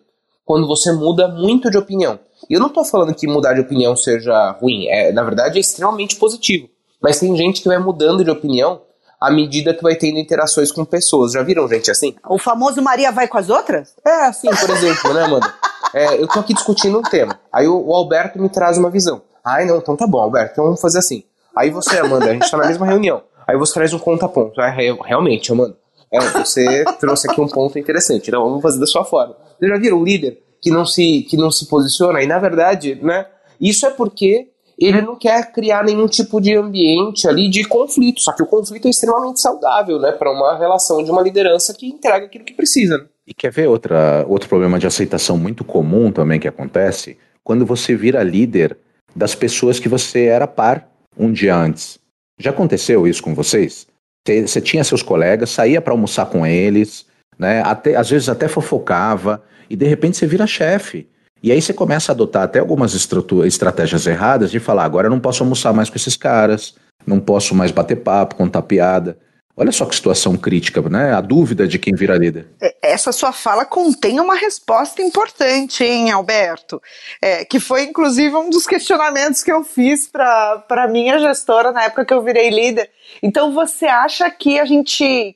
quando 0.50 0.66
você 0.66 0.92
muda 0.92 1.28
muito 1.28 1.70
de 1.70 1.78
opinião. 1.78 2.18
E 2.50 2.56
eu 2.56 2.60
não 2.60 2.70
estou 2.70 2.84
falando 2.84 3.14
que 3.14 3.28
mudar 3.28 3.54
de 3.54 3.62
opinião 3.62 3.96
seja 3.96 4.58
ruim, 4.60 4.88
é, 4.88 5.12
na 5.12 5.22
verdade 5.22 5.60
é 5.60 5.62
extremamente 5.62 6.16
positivo. 6.16 6.68
Mas 7.00 7.20
tem 7.20 7.38
gente 7.38 7.62
que 7.62 7.68
vai 7.68 7.78
mudando 7.78 8.24
de 8.24 8.32
opinião 8.32 8.82
à 9.22 9.30
medida 9.30 9.76
que 9.76 9.84
vai 9.84 9.96
tendo 9.96 10.18
interações 10.18 10.72
com 10.72 10.84
pessoas. 10.84 11.34
Já 11.34 11.44
viram 11.44 11.70
gente 11.70 11.92
assim? 11.92 12.16
O 12.28 12.40
famoso 12.40 12.82
Maria 12.82 13.12
vai 13.12 13.28
com 13.28 13.38
as 13.38 13.48
outras? 13.48 13.94
É, 14.04 14.26
assim, 14.26 14.50
por 14.50 14.72
exemplo, 14.72 15.14
né, 15.14 15.24
Amanda? 15.24 15.54
É, 15.94 16.20
eu 16.20 16.28
tô 16.28 16.40
aqui 16.40 16.56
discutindo 16.56 16.98
um 16.98 17.04
tema. 17.04 17.40
Aí 17.54 17.68
o, 17.68 17.86
o 17.86 17.94
Alberto 17.94 18.42
me 18.42 18.50
traz 18.50 18.76
uma 18.76 18.90
visão. 18.90 19.22
Ai, 19.46 19.66
não, 19.66 19.78
então 19.78 19.96
tá 19.96 20.08
bom, 20.08 20.20
Alberto, 20.20 20.54
então 20.54 20.66
vamos 20.66 20.82
fazer 20.82 20.98
assim. 20.98 21.26
Aí 21.56 21.70
você, 21.70 22.00
Amanda, 22.00 22.26
a 22.26 22.34
gente 22.34 22.50
tá 22.50 22.58
na 22.58 22.66
mesma 22.66 22.88
reunião. 22.88 23.22
Aí 23.48 23.56
você 23.56 23.76
traz 23.76 23.94
um 23.94 24.00
ponto 24.00 24.26
Ah, 24.58 24.70
realmente, 25.06 25.52
Amanda, 25.52 25.78
é, 26.12 26.20
você 26.20 26.84
trouxe 27.00 27.30
aqui 27.30 27.40
um 27.40 27.48
ponto 27.48 27.78
interessante. 27.78 28.30
Então 28.30 28.44
vamos 28.44 28.64
fazer 28.64 28.80
da 28.80 28.88
sua 28.88 29.06
forma. 29.06 29.36
Você 29.60 29.68
já 29.68 29.78
viram 29.78 30.00
um 30.00 30.04
líder 30.04 30.40
que 30.62 30.70
não 30.70 30.86
se, 30.86 31.24
que 31.30 31.38
não 31.38 31.52
se 31.52 31.68
posiciona? 31.68 32.24
E 32.24 32.28
na 32.28 32.40
verdade, 32.40 32.96
né, 33.02 33.26
isso 33.60 33.86
é 33.86 33.90
porque 33.90 34.50
ele 34.78 35.02
não 35.02 35.16
quer 35.16 35.52
criar 35.52 35.84
nenhum 35.84 36.08
tipo 36.08 36.40
de 36.40 36.56
ambiente 36.56 37.28
ali 37.28 37.50
de 37.50 37.66
conflito. 37.66 38.22
Só 38.22 38.32
que 38.32 38.42
o 38.42 38.46
conflito 38.46 38.88
é 38.88 38.90
extremamente 38.90 39.42
saudável, 39.42 40.00
né, 40.00 40.12
para 40.12 40.32
uma 40.32 40.58
relação 40.58 41.04
de 41.04 41.12
uma 41.12 41.22
liderança 41.22 41.74
que 41.74 41.88
entrega 41.88 42.26
aquilo 42.26 42.46
que 42.46 42.54
precisa. 42.54 42.98
Né? 42.98 43.06
E 43.28 43.34
quer 43.34 43.52
ver 43.52 43.68
outra, 43.68 44.26
outro 44.28 44.48
problema 44.48 44.80
de 44.80 44.88
aceitação 44.88 45.38
muito 45.38 45.64
comum 45.64 46.12
também 46.12 46.40
que 46.40 46.48
acontece? 46.48 47.18
Quando 47.44 47.66
você 47.66 47.96
vira 47.96 48.24
líder 48.24 48.78
das 49.16 49.36
pessoas 49.36 49.80
que 49.80 49.90
você 49.90 50.26
era 50.26 50.48
par 50.48 50.90
um 51.18 51.32
dia 51.32 51.56
antes. 51.56 52.00
Já 52.38 52.52
aconteceu 52.52 53.06
isso 53.08 53.22
com 53.22 53.36
vocês? 53.36 53.88
Você 54.26 54.62
tinha 54.62 54.84
seus 54.84 55.02
colegas, 55.02 55.50
saía 55.50 55.82
para 55.82 55.94
almoçar 55.94 56.28
com 56.28 56.46
eles, 56.46 57.06
né? 57.40 57.64
Até, 57.66 57.96
às 57.96 58.10
vezes 58.10 58.28
até 58.28 58.50
fofocava, 58.50 59.42
e 59.70 59.76
de 59.76 59.88
repente 59.88 60.18
você 60.18 60.28
vira 60.28 60.46
chefe. 60.46 61.08
E 61.42 61.52
aí 61.52 61.62
você 61.62 61.74
começa 61.74 62.12
a 62.12 62.14
adotar 62.14 62.44
até 62.44 62.60
algumas 62.60 62.94
estratégias 62.94 64.06
erradas 64.06 64.52
de 64.52 64.60
falar: 64.60 64.84
agora 64.84 65.08
eu 65.08 65.12
não 65.12 65.20
posso 65.20 65.42
almoçar 65.42 65.74
mais 65.74 65.90
com 65.90 65.96
esses 65.96 66.18
caras, 66.18 66.76
não 67.08 67.20
posso 67.20 67.56
mais 67.56 67.72
bater 67.72 67.96
papo, 67.96 68.36
contar 68.36 68.62
piada. 68.64 69.18
Olha 69.60 69.74
só 69.74 69.86
que 69.86 69.94
situação 69.94 70.38
crítica, 70.38 70.82
né? 70.84 71.14
A 71.14 71.20
dúvida 71.20 71.68
de 71.68 71.78
quem 71.78 71.94
vira 71.94 72.18
líder. 72.18 72.48
É, 72.62 72.74
essa 72.82 73.12
sua 73.12 73.34
fala 73.34 73.66
contém 73.66 74.18
uma 74.18 74.36
resposta 74.36 75.02
importante, 75.02 75.84
hein, 75.84 76.10
Alberto? 76.12 76.82
É, 77.22 77.44
que 77.44 77.60
foi, 77.60 77.84
inclusive, 77.84 78.34
um 78.38 78.50
dos 78.50 78.66
questionamentos 78.66 79.44
que 79.44 79.52
eu 79.52 79.62
fiz 79.66 80.08
para 80.08 80.64
a 80.70 80.88
minha 80.88 81.20
gestora 81.20 81.74
na 81.74 81.84
época 81.84 82.06
que 82.06 82.14
eu 82.14 82.24
virei 82.24 82.50
líder. 82.50 82.90
Então, 83.22 83.54
você 83.54 83.86
acha 83.86 84.32
que 84.32 84.58
a 84.58 84.64
gente, 84.64 85.36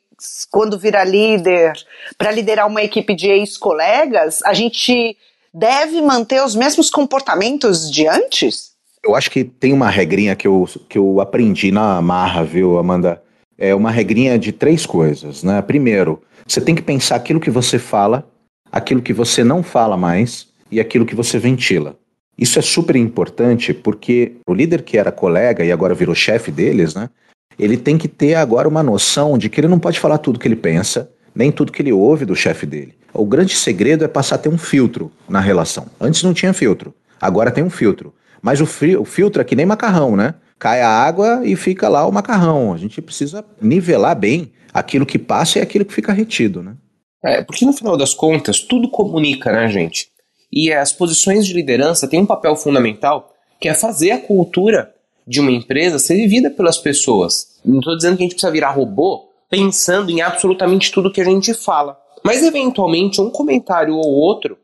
quando 0.49 0.77
vira 0.79 1.03
líder, 1.03 1.73
para 2.17 2.31
liderar 2.31 2.67
uma 2.67 2.83
equipe 2.83 3.15
de 3.15 3.27
ex-colegas, 3.27 4.41
a 4.43 4.53
gente 4.53 5.17
deve 5.53 6.01
manter 6.01 6.43
os 6.43 6.55
mesmos 6.55 6.89
comportamentos 6.89 7.89
de 7.91 8.07
antes? 8.07 8.73
Eu 9.03 9.15
acho 9.15 9.29
que 9.29 9.43
tem 9.43 9.73
uma 9.73 9.89
regrinha 9.89 10.35
que 10.35 10.47
eu, 10.47 10.67
que 10.87 10.97
eu 10.97 11.19
aprendi 11.19 11.71
na 11.71 12.01
marra, 12.01 12.43
viu, 12.43 12.77
Amanda? 12.77 13.21
é 13.57 13.73
uma 13.73 13.91
regrinha 13.91 14.37
de 14.37 14.51
três 14.51 14.85
coisas, 14.85 15.43
né? 15.43 15.61
Primeiro, 15.61 16.21
você 16.45 16.59
tem 16.59 16.75
que 16.75 16.81
pensar 16.81 17.15
aquilo 17.15 17.39
que 17.39 17.49
você 17.49 17.79
fala, 17.79 18.27
aquilo 18.71 19.01
que 19.01 19.13
você 19.13 19.43
não 19.43 19.63
fala 19.63 19.95
mais 19.95 20.47
e 20.71 20.79
aquilo 20.79 21.05
que 21.05 21.15
você 21.15 21.37
ventila. 21.37 21.95
Isso 22.37 22.57
é 22.57 22.61
super 22.61 22.95
importante 22.95 23.73
porque 23.73 24.33
o 24.47 24.53
líder 24.53 24.81
que 24.81 24.97
era 24.97 25.11
colega 25.11 25.63
e 25.63 25.71
agora 25.71 25.93
virou 25.93 26.15
chefe 26.15 26.51
deles, 26.51 26.95
né? 26.95 27.09
Ele 27.57 27.77
tem 27.77 27.97
que 27.97 28.07
ter 28.07 28.35
agora 28.35 28.67
uma 28.67 28.83
noção 28.83 29.37
de 29.37 29.49
que 29.49 29.59
ele 29.59 29.67
não 29.67 29.79
pode 29.79 29.99
falar 29.99 30.17
tudo 30.17 30.39
que 30.39 30.47
ele 30.47 30.55
pensa, 30.55 31.11
nem 31.35 31.51
tudo 31.51 31.71
que 31.71 31.81
ele 31.81 31.91
ouve 31.91 32.25
do 32.25 32.35
chefe 32.35 32.65
dele. 32.65 32.95
O 33.13 33.25
grande 33.25 33.55
segredo 33.55 34.03
é 34.03 34.07
passar 34.07 34.35
a 34.35 34.39
ter 34.39 34.49
um 34.49 34.57
filtro 34.57 35.11
na 35.29 35.39
relação. 35.39 35.87
Antes 35.99 36.23
não 36.23 36.33
tinha 36.33 36.53
filtro, 36.53 36.93
agora 37.21 37.51
tem 37.51 37.63
um 37.63 37.69
filtro. 37.69 38.13
Mas 38.41 38.59
o, 38.59 38.67
o 38.99 39.05
filtro 39.05 39.41
é 39.41 39.45
que 39.45 39.55
nem 39.55 39.65
macarrão, 39.65 40.15
né? 40.15 40.35
cai 40.63 40.81
a 40.81 40.87
água 40.87 41.41
e 41.43 41.57
fica 41.57 41.89
lá 41.89 42.07
o 42.07 42.11
macarrão. 42.11 42.73
A 42.73 42.77
gente 42.77 43.01
precisa 43.01 43.43
nivelar 43.61 44.17
bem 44.17 44.53
aquilo 44.73 45.05
que 45.05 45.19
passa 45.19 45.59
e 45.59 45.61
aquilo 45.61 45.83
que 45.83 45.93
fica 45.93 46.13
retido, 46.13 46.63
né? 46.63 46.77
É, 47.21 47.43
porque 47.43 47.65
no 47.65 47.73
final 47.73 47.97
das 47.97 48.13
contas, 48.13 48.61
tudo 48.61 48.89
comunica, 48.89 49.51
né, 49.51 49.67
gente? 49.67 50.07
E 50.49 50.71
as 50.71 50.93
posições 50.93 51.45
de 51.45 51.53
liderança 51.53 52.07
têm 52.07 52.21
um 52.21 52.25
papel 52.25 52.55
fundamental, 52.55 53.33
que 53.59 53.67
é 53.67 53.73
fazer 53.73 54.11
a 54.11 54.17
cultura 54.17 54.92
de 55.27 55.39
uma 55.39 55.51
empresa 55.51 55.99
ser 55.99 56.15
vivida 56.15 56.49
pelas 56.49 56.77
pessoas. 56.77 57.59
Não 57.63 57.79
estou 57.79 57.95
dizendo 57.95 58.17
que 58.17 58.23
a 58.23 58.25
gente 58.25 58.35
precisa 58.35 58.51
virar 58.51 58.71
robô 58.71 59.29
pensando 59.49 60.09
em 60.09 60.21
absolutamente 60.21 60.91
tudo 60.91 61.11
que 61.11 61.21
a 61.21 61.25
gente 61.25 61.53
fala. 61.53 61.97
Mas, 62.23 62.43
eventualmente, 62.43 63.21
um 63.21 63.29
comentário 63.29 63.95
ou 63.95 64.13
outro, 64.13 64.57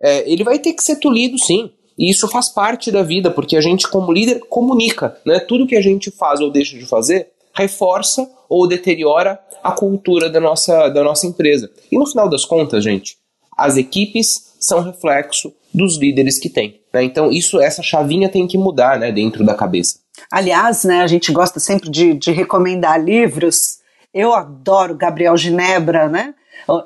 é, 0.00 0.30
ele 0.30 0.44
vai 0.44 0.58
ter 0.58 0.72
que 0.72 0.82
ser 0.82 0.96
tolhido, 0.96 1.38
sim. 1.38 1.70
E 1.96 2.10
isso 2.10 2.28
faz 2.28 2.48
parte 2.48 2.90
da 2.90 3.02
vida, 3.02 3.30
porque 3.30 3.56
a 3.56 3.60
gente, 3.60 3.88
como 3.88 4.12
líder, 4.12 4.40
comunica. 4.48 5.16
Né? 5.24 5.38
Tudo 5.38 5.66
que 5.66 5.76
a 5.76 5.80
gente 5.80 6.10
faz 6.10 6.40
ou 6.40 6.50
deixa 6.50 6.76
de 6.76 6.84
fazer 6.84 7.28
reforça 7.54 8.28
ou 8.48 8.66
deteriora 8.66 9.40
a 9.62 9.70
cultura 9.72 10.28
da 10.28 10.40
nossa, 10.40 10.88
da 10.88 11.02
nossa 11.02 11.26
empresa. 11.26 11.70
E 11.90 11.96
no 11.96 12.06
final 12.06 12.28
das 12.28 12.44
contas, 12.44 12.82
gente, 12.82 13.16
as 13.56 13.76
equipes 13.76 14.54
são 14.60 14.80
reflexo 14.80 15.52
dos 15.72 15.96
líderes 15.96 16.38
que 16.38 16.50
tem. 16.50 16.80
Né? 16.92 17.04
Então, 17.04 17.30
isso, 17.30 17.60
essa 17.60 17.82
chavinha 17.82 18.28
tem 18.28 18.46
que 18.46 18.58
mudar 18.58 18.98
né, 18.98 19.10
dentro 19.10 19.44
da 19.44 19.54
cabeça. 19.54 20.00
Aliás, 20.30 20.84
né, 20.84 21.02
a 21.02 21.06
gente 21.06 21.32
gosta 21.32 21.60
sempre 21.60 21.90
de, 21.90 22.14
de 22.14 22.32
recomendar 22.32 23.02
livros. 23.02 23.78
Eu 24.12 24.34
adoro 24.34 24.94
Gabriel 24.94 25.36
Ginebra, 25.36 26.08
né? 26.08 26.34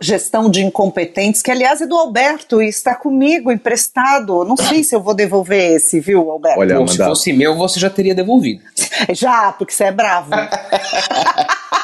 Gestão 0.00 0.50
de 0.50 0.62
Incompetentes, 0.62 1.40
que 1.40 1.50
aliás 1.50 1.80
é 1.80 1.86
do 1.86 1.96
Alberto 1.96 2.60
e 2.60 2.68
está 2.68 2.94
comigo 2.94 3.52
emprestado. 3.52 4.44
Não 4.44 4.56
sei 4.56 4.82
se 4.82 4.94
eu 4.94 5.00
vou 5.00 5.14
devolver 5.14 5.76
esse, 5.76 6.00
viu, 6.00 6.30
Alberto? 6.30 6.58
Olha, 6.58 6.76
Bom, 6.76 6.86
se 6.88 6.98
fosse 6.98 7.32
meu, 7.32 7.54
você 7.54 7.78
já 7.78 7.88
teria 7.88 8.14
devolvido. 8.14 8.60
já, 9.14 9.52
porque 9.52 9.72
você 9.72 9.84
é 9.84 9.92
bravo. 9.92 10.30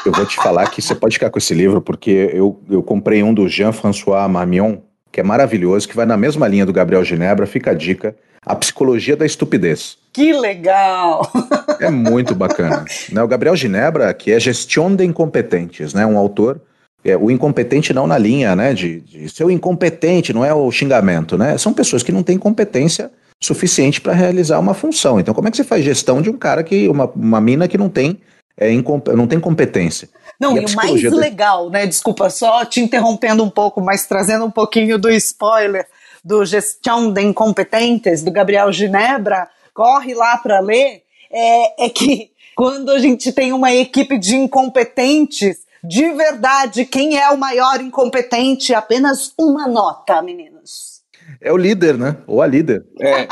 eu 0.05 0.11
vou 0.11 0.25
te 0.25 0.35
falar 0.35 0.69
que 0.69 0.81
você 0.81 0.93
pode 0.93 1.15
ficar 1.15 1.29
com 1.29 1.39
esse 1.39 1.53
livro, 1.53 1.79
porque 1.79 2.31
eu, 2.33 2.59
eu 2.69 2.83
comprei 2.83 3.23
um 3.23 3.33
do 3.33 3.47
Jean-François 3.47 4.29
Marmion, 4.29 4.77
que 5.09 5.21
é 5.21 5.23
maravilhoso, 5.23 5.87
que 5.87 5.95
vai 5.95 6.05
na 6.05 6.17
mesma 6.17 6.47
linha 6.47 6.65
do 6.65 6.73
Gabriel 6.73 7.03
Ginebra. 7.03 7.47
Fica 7.47 7.71
a 7.71 7.73
dica. 7.73 8.15
A 8.45 8.55
Psicologia 8.55 9.15
da 9.15 9.25
Estupidez. 9.25 9.97
Que 10.15 10.33
legal! 10.33 11.29
É 11.77 11.89
muito 11.89 12.33
bacana. 12.33 12.85
né? 13.11 13.21
O 13.21 13.27
Gabriel 13.27 13.53
Ginebra, 13.53 14.13
que 14.13 14.31
é 14.31 14.39
Gestão 14.39 14.95
de 14.95 15.03
Incompetentes, 15.03 15.93
né? 15.93 16.05
um 16.05 16.17
autor 16.17 16.61
é, 17.03 17.15
o 17.15 17.29
incompetente 17.29 17.93
não 17.93 18.07
na 18.07 18.17
linha, 18.17 18.55
né, 18.55 18.73
de, 18.73 19.01
de 19.01 19.29
ser 19.29 19.43
o 19.43 19.51
incompetente, 19.51 20.33
não 20.33 20.43
é 20.43 20.51
o 20.51 20.71
xingamento, 20.71 21.37
né? 21.37 21.55
São 21.55 21.71
pessoas 21.71 22.01
que 22.01 22.11
não 22.11 22.23
têm 22.23 22.35
competência 22.35 23.11
suficiente 23.39 24.01
para 24.01 24.13
realizar 24.13 24.57
uma 24.57 24.73
função. 24.73 25.19
Então, 25.19 25.31
como 25.31 25.47
é 25.47 25.51
que 25.51 25.57
você 25.57 25.63
faz 25.63 25.85
gestão 25.85 26.19
de 26.19 26.31
um 26.31 26.37
cara 26.37 26.63
que, 26.63 26.87
uma, 26.89 27.05
uma 27.15 27.39
mina 27.39 27.67
que 27.67 27.77
não 27.77 27.89
tem, 27.89 28.19
é, 28.57 28.71
não 29.15 29.27
tem 29.27 29.39
competência? 29.39 30.09
Não, 30.39 30.57
e, 30.57 30.61
e 30.61 30.65
o 30.65 30.75
mais 30.75 31.03
legal, 31.03 31.69
né? 31.69 31.85
Desculpa, 31.85 32.27
só 32.31 32.65
te 32.65 32.81
interrompendo 32.81 33.43
um 33.43 33.51
pouco, 33.51 33.79
mas 33.81 34.07
trazendo 34.07 34.45
um 34.45 34.51
pouquinho 34.51 34.97
do 34.97 35.11
spoiler 35.11 35.85
do 36.23 36.43
Gestão 36.43 37.13
de 37.13 37.21
Incompetentes, 37.21 38.23
do 38.23 38.31
Gabriel 38.31 38.71
Ginebra, 38.71 39.47
corre 39.75 40.15
lá 40.15 40.37
para 40.37 40.61
ler, 40.61 41.03
é, 41.29 41.85
é 41.85 41.89
que 41.89 42.31
quando 42.55 42.89
a 42.89 42.97
gente 42.97 43.31
tem 43.33 43.51
uma 43.51 43.71
equipe 43.75 44.17
de 44.17 44.35
incompetentes, 44.35 45.65
de 45.83 46.11
verdade, 46.13 46.85
quem 46.85 47.19
é 47.19 47.29
o 47.29 47.37
maior 47.37 47.79
incompetente? 47.81 48.73
Apenas 48.73 49.33
uma 49.37 49.67
nota, 49.67 50.19
meninos. 50.21 51.01
É 51.41 51.51
o 51.51 51.57
líder, 51.57 51.97
né? 51.97 52.17
Ou 52.25 52.41
a 52.41 52.47
líder. 52.47 52.85
É. 52.99 53.27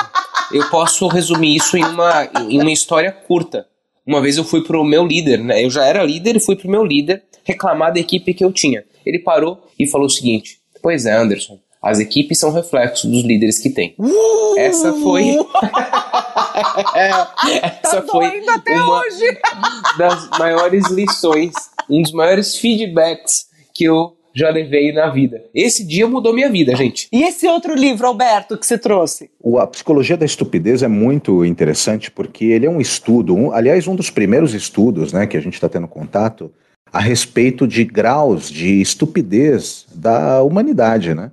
Eu 0.51 0.69
posso 0.69 1.07
resumir 1.07 1.55
isso 1.55 1.77
em 1.77 1.83
uma, 1.83 2.29
em 2.47 2.61
uma 2.61 2.71
história 2.71 3.11
curta. 3.11 3.65
Uma 4.05 4.21
vez 4.21 4.37
eu 4.37 4.43
fui 4.43 4.63
pro 4.63 4.83
meu 4.83 5.05
líder, 5.05 5.39
né? 5.39 5.63
Eu 5.63 5.69
já 5.69 5.85
era 5.85 6.03
líder 6.03 6.35
e 6.35 6.39
fui 6.39 6.55
pro 6.55 6.69
meu 6.69 6.83
líder 6.83 7.23
reclamar 7.43 7.93
da 7.93 7.99
equipe 7.99 8.33
que 8.33 8.43
eu 8.43 8.51
tinha. 8.51 8.83
Ele 9.05 9.19
parou 9.19 9.67
e 9.79 9.87
falou 9.87 10.07
o 10.07 10.09
seguinte: 10.09 10.59
Pois 10.81 11.05
é, 11.05 11.13
Anderson, 11.13 11.59
as 11.83 11.99
equipes 11.99 12.39
são 12.39 12.53
reflexos 12.53 13.11
dos 13.11 13.23
líderes 13.23 13.59
que 13.59 13.69
tem. 13.69 13.93
Uh! 13.99 14.57
Essa 14.57 14.93
foi. 14.93 15.35
essa 16.95 18.01
tá 18.01 18.03
foi 18.09 18.39
uma 18.39 19.01
hoje. 19.01 19.37
das 19.97 20.29
maiores 20.39 20.89
lições, 20.89 21.51
um 21.89 22.01
dos 22.01 22.13
maiores 22.13 22.55
feedbacks 22.57 23.47
que 23.73 23.83
eu 23.83 24.15
já 24.33 24.49
levei 24.49 24.93
na 24.93 25.09
vida. 25.09 25.43
Esse 25.53 25.85
dia 25.85 26.07
mudou 26.07 26.33
minha 26.33 26.49
vida, 26.49 26.73
gente. 26.73 27.09
E 27.11 27.21
esse 27.21 27.45
outro 27.47 27.75
livro, 27.75 28.07
Alberto, 28.07 28.57
que 28.57 28.65
você 28.65 28.77
trouxe? 28.77 29.29
O, 29.39 29.59
a 29.59 29.67
Psicologia 29.67 30.15
da 30.15 30.25
Estupidez 30.25 30.81
é 30.81 30.87
muito 30.87 31.43
interessante 31.43 32.09
porque 32.09 32.45
ele 32.45 32.65
é 32.65 32.69
um 32.69 32.79
estudo, 32.79 33.35
um, 33.35 33.51
aliás, 33.51 33.87
um 33.87 33.95
dos 33.95 34.09
primeiros 34.09 34.53
estudos 34.53 35.11
né, 35.11 35.27
que 35.27 35.35
a 35.35 35.41
gente 35.41 35.55
está 35.55 35.67
tendo 35.67 35.87
contato 35.87 36.49
a 36.91 36.99
respeito 36.99 37.67
de 37.67 37.83
graus 37.83 38.49
de 38.49 38.81
estupidez 38.81 39.85
da 39.93 40.41
humanidade, 40.43 41.13
né? 41.13 41.31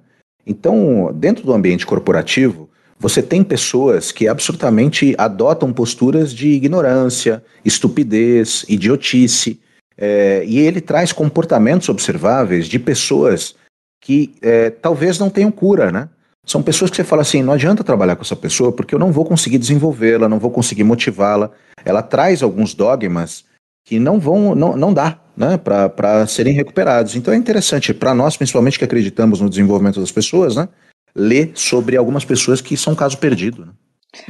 Então, 0.51 1.13
dentro 1.15 1.45
do 1.45 1.53
ambiente 1.53 1.87
corporativo, 1.87 2.69
você 2.99 3.23
tem 3.23 3.45
pessoas 3.45 4.11
que 4.11 4.27
absolutamente 4.27 5.15
adotam 5.17 5.73
posturas 5.73 6.35
de 6.35 6.49
ignorância, 6.49 7.41
estupidez, 7.65 8.65
idiotice, 8.69 9.61
é, 9.97 10.43
e 10.45 10.59
ele 10.59 10.81
traz 10.81 11.13
comportamentos 11.13 11.89
observáveis 11.89 12.67
de 12.67 12.81
pessoas 12.81 13.55
que 14.01 14.35
é, 14.43 14.71
talvez 14.71 15.21
não 15.21 15.31
tenham 15.31 15.53
cura, 15.53 15.93
né? 15.93 16.09
São 16.45 16.61
pessoas 16.65 16.91
que 16.91 16.97
você 16.97 17.05
fala 17.05 17.23
assim: 17.23 17.45
não 17.45 17.53
adianta 17.53 17.85
trabalhar 17.85 18.17
com 18.17 18.23
essa 18.23 18.35
pessoa 18.35 18.73
porque 18.73 18.93
eu 18.93 18.99
não 18.99 19.13
vou 19.13 19.25
conseguir 19.25 19.59
desenvolvê-la, 19.59 20.29
não 20.29 20.41
vou 20.41 20.51
conseguir 20.51 20.83
motivá-la. 20.83 21.53
Ela 21.85 22.03
traz 22.03 22.43
alguns 22.43 22.75
dogmas 22.75 23.45
que 23.85 23.99
não 23.99 24.19
vão, 24.19 24.55
não, 24.55 24.77
não 24.77 24.93
dá 24.93 25.19
né, 25.37 25.57
para 25.57 26.27
serem 26.27 26.53
recuperados. 26.53 27.17
Então 27.17 27.33
é 27.33 27.37
interessante, 27.37 27.95
para 27.95 28.15
nós, 28.15 28.37
principalmente 28.37 28.79
que 28.79 28.85
acreditamos 28.85 29.41
no 29.41 29.49
desenvolvimento 29.49 30.01
das 30.01 30.13
pessoas, 30.13 30.57
né, 30.57 30.69
ler 31.15 31.53
sobre 31.55 31.97
algumas 31.97 32.25
pessoas 32.25 32.61
que 32.61 32.77
são 32.77 32.95
caso 32.95 33.19
perdido. 33.19 33.67
Né? 33.67 33.73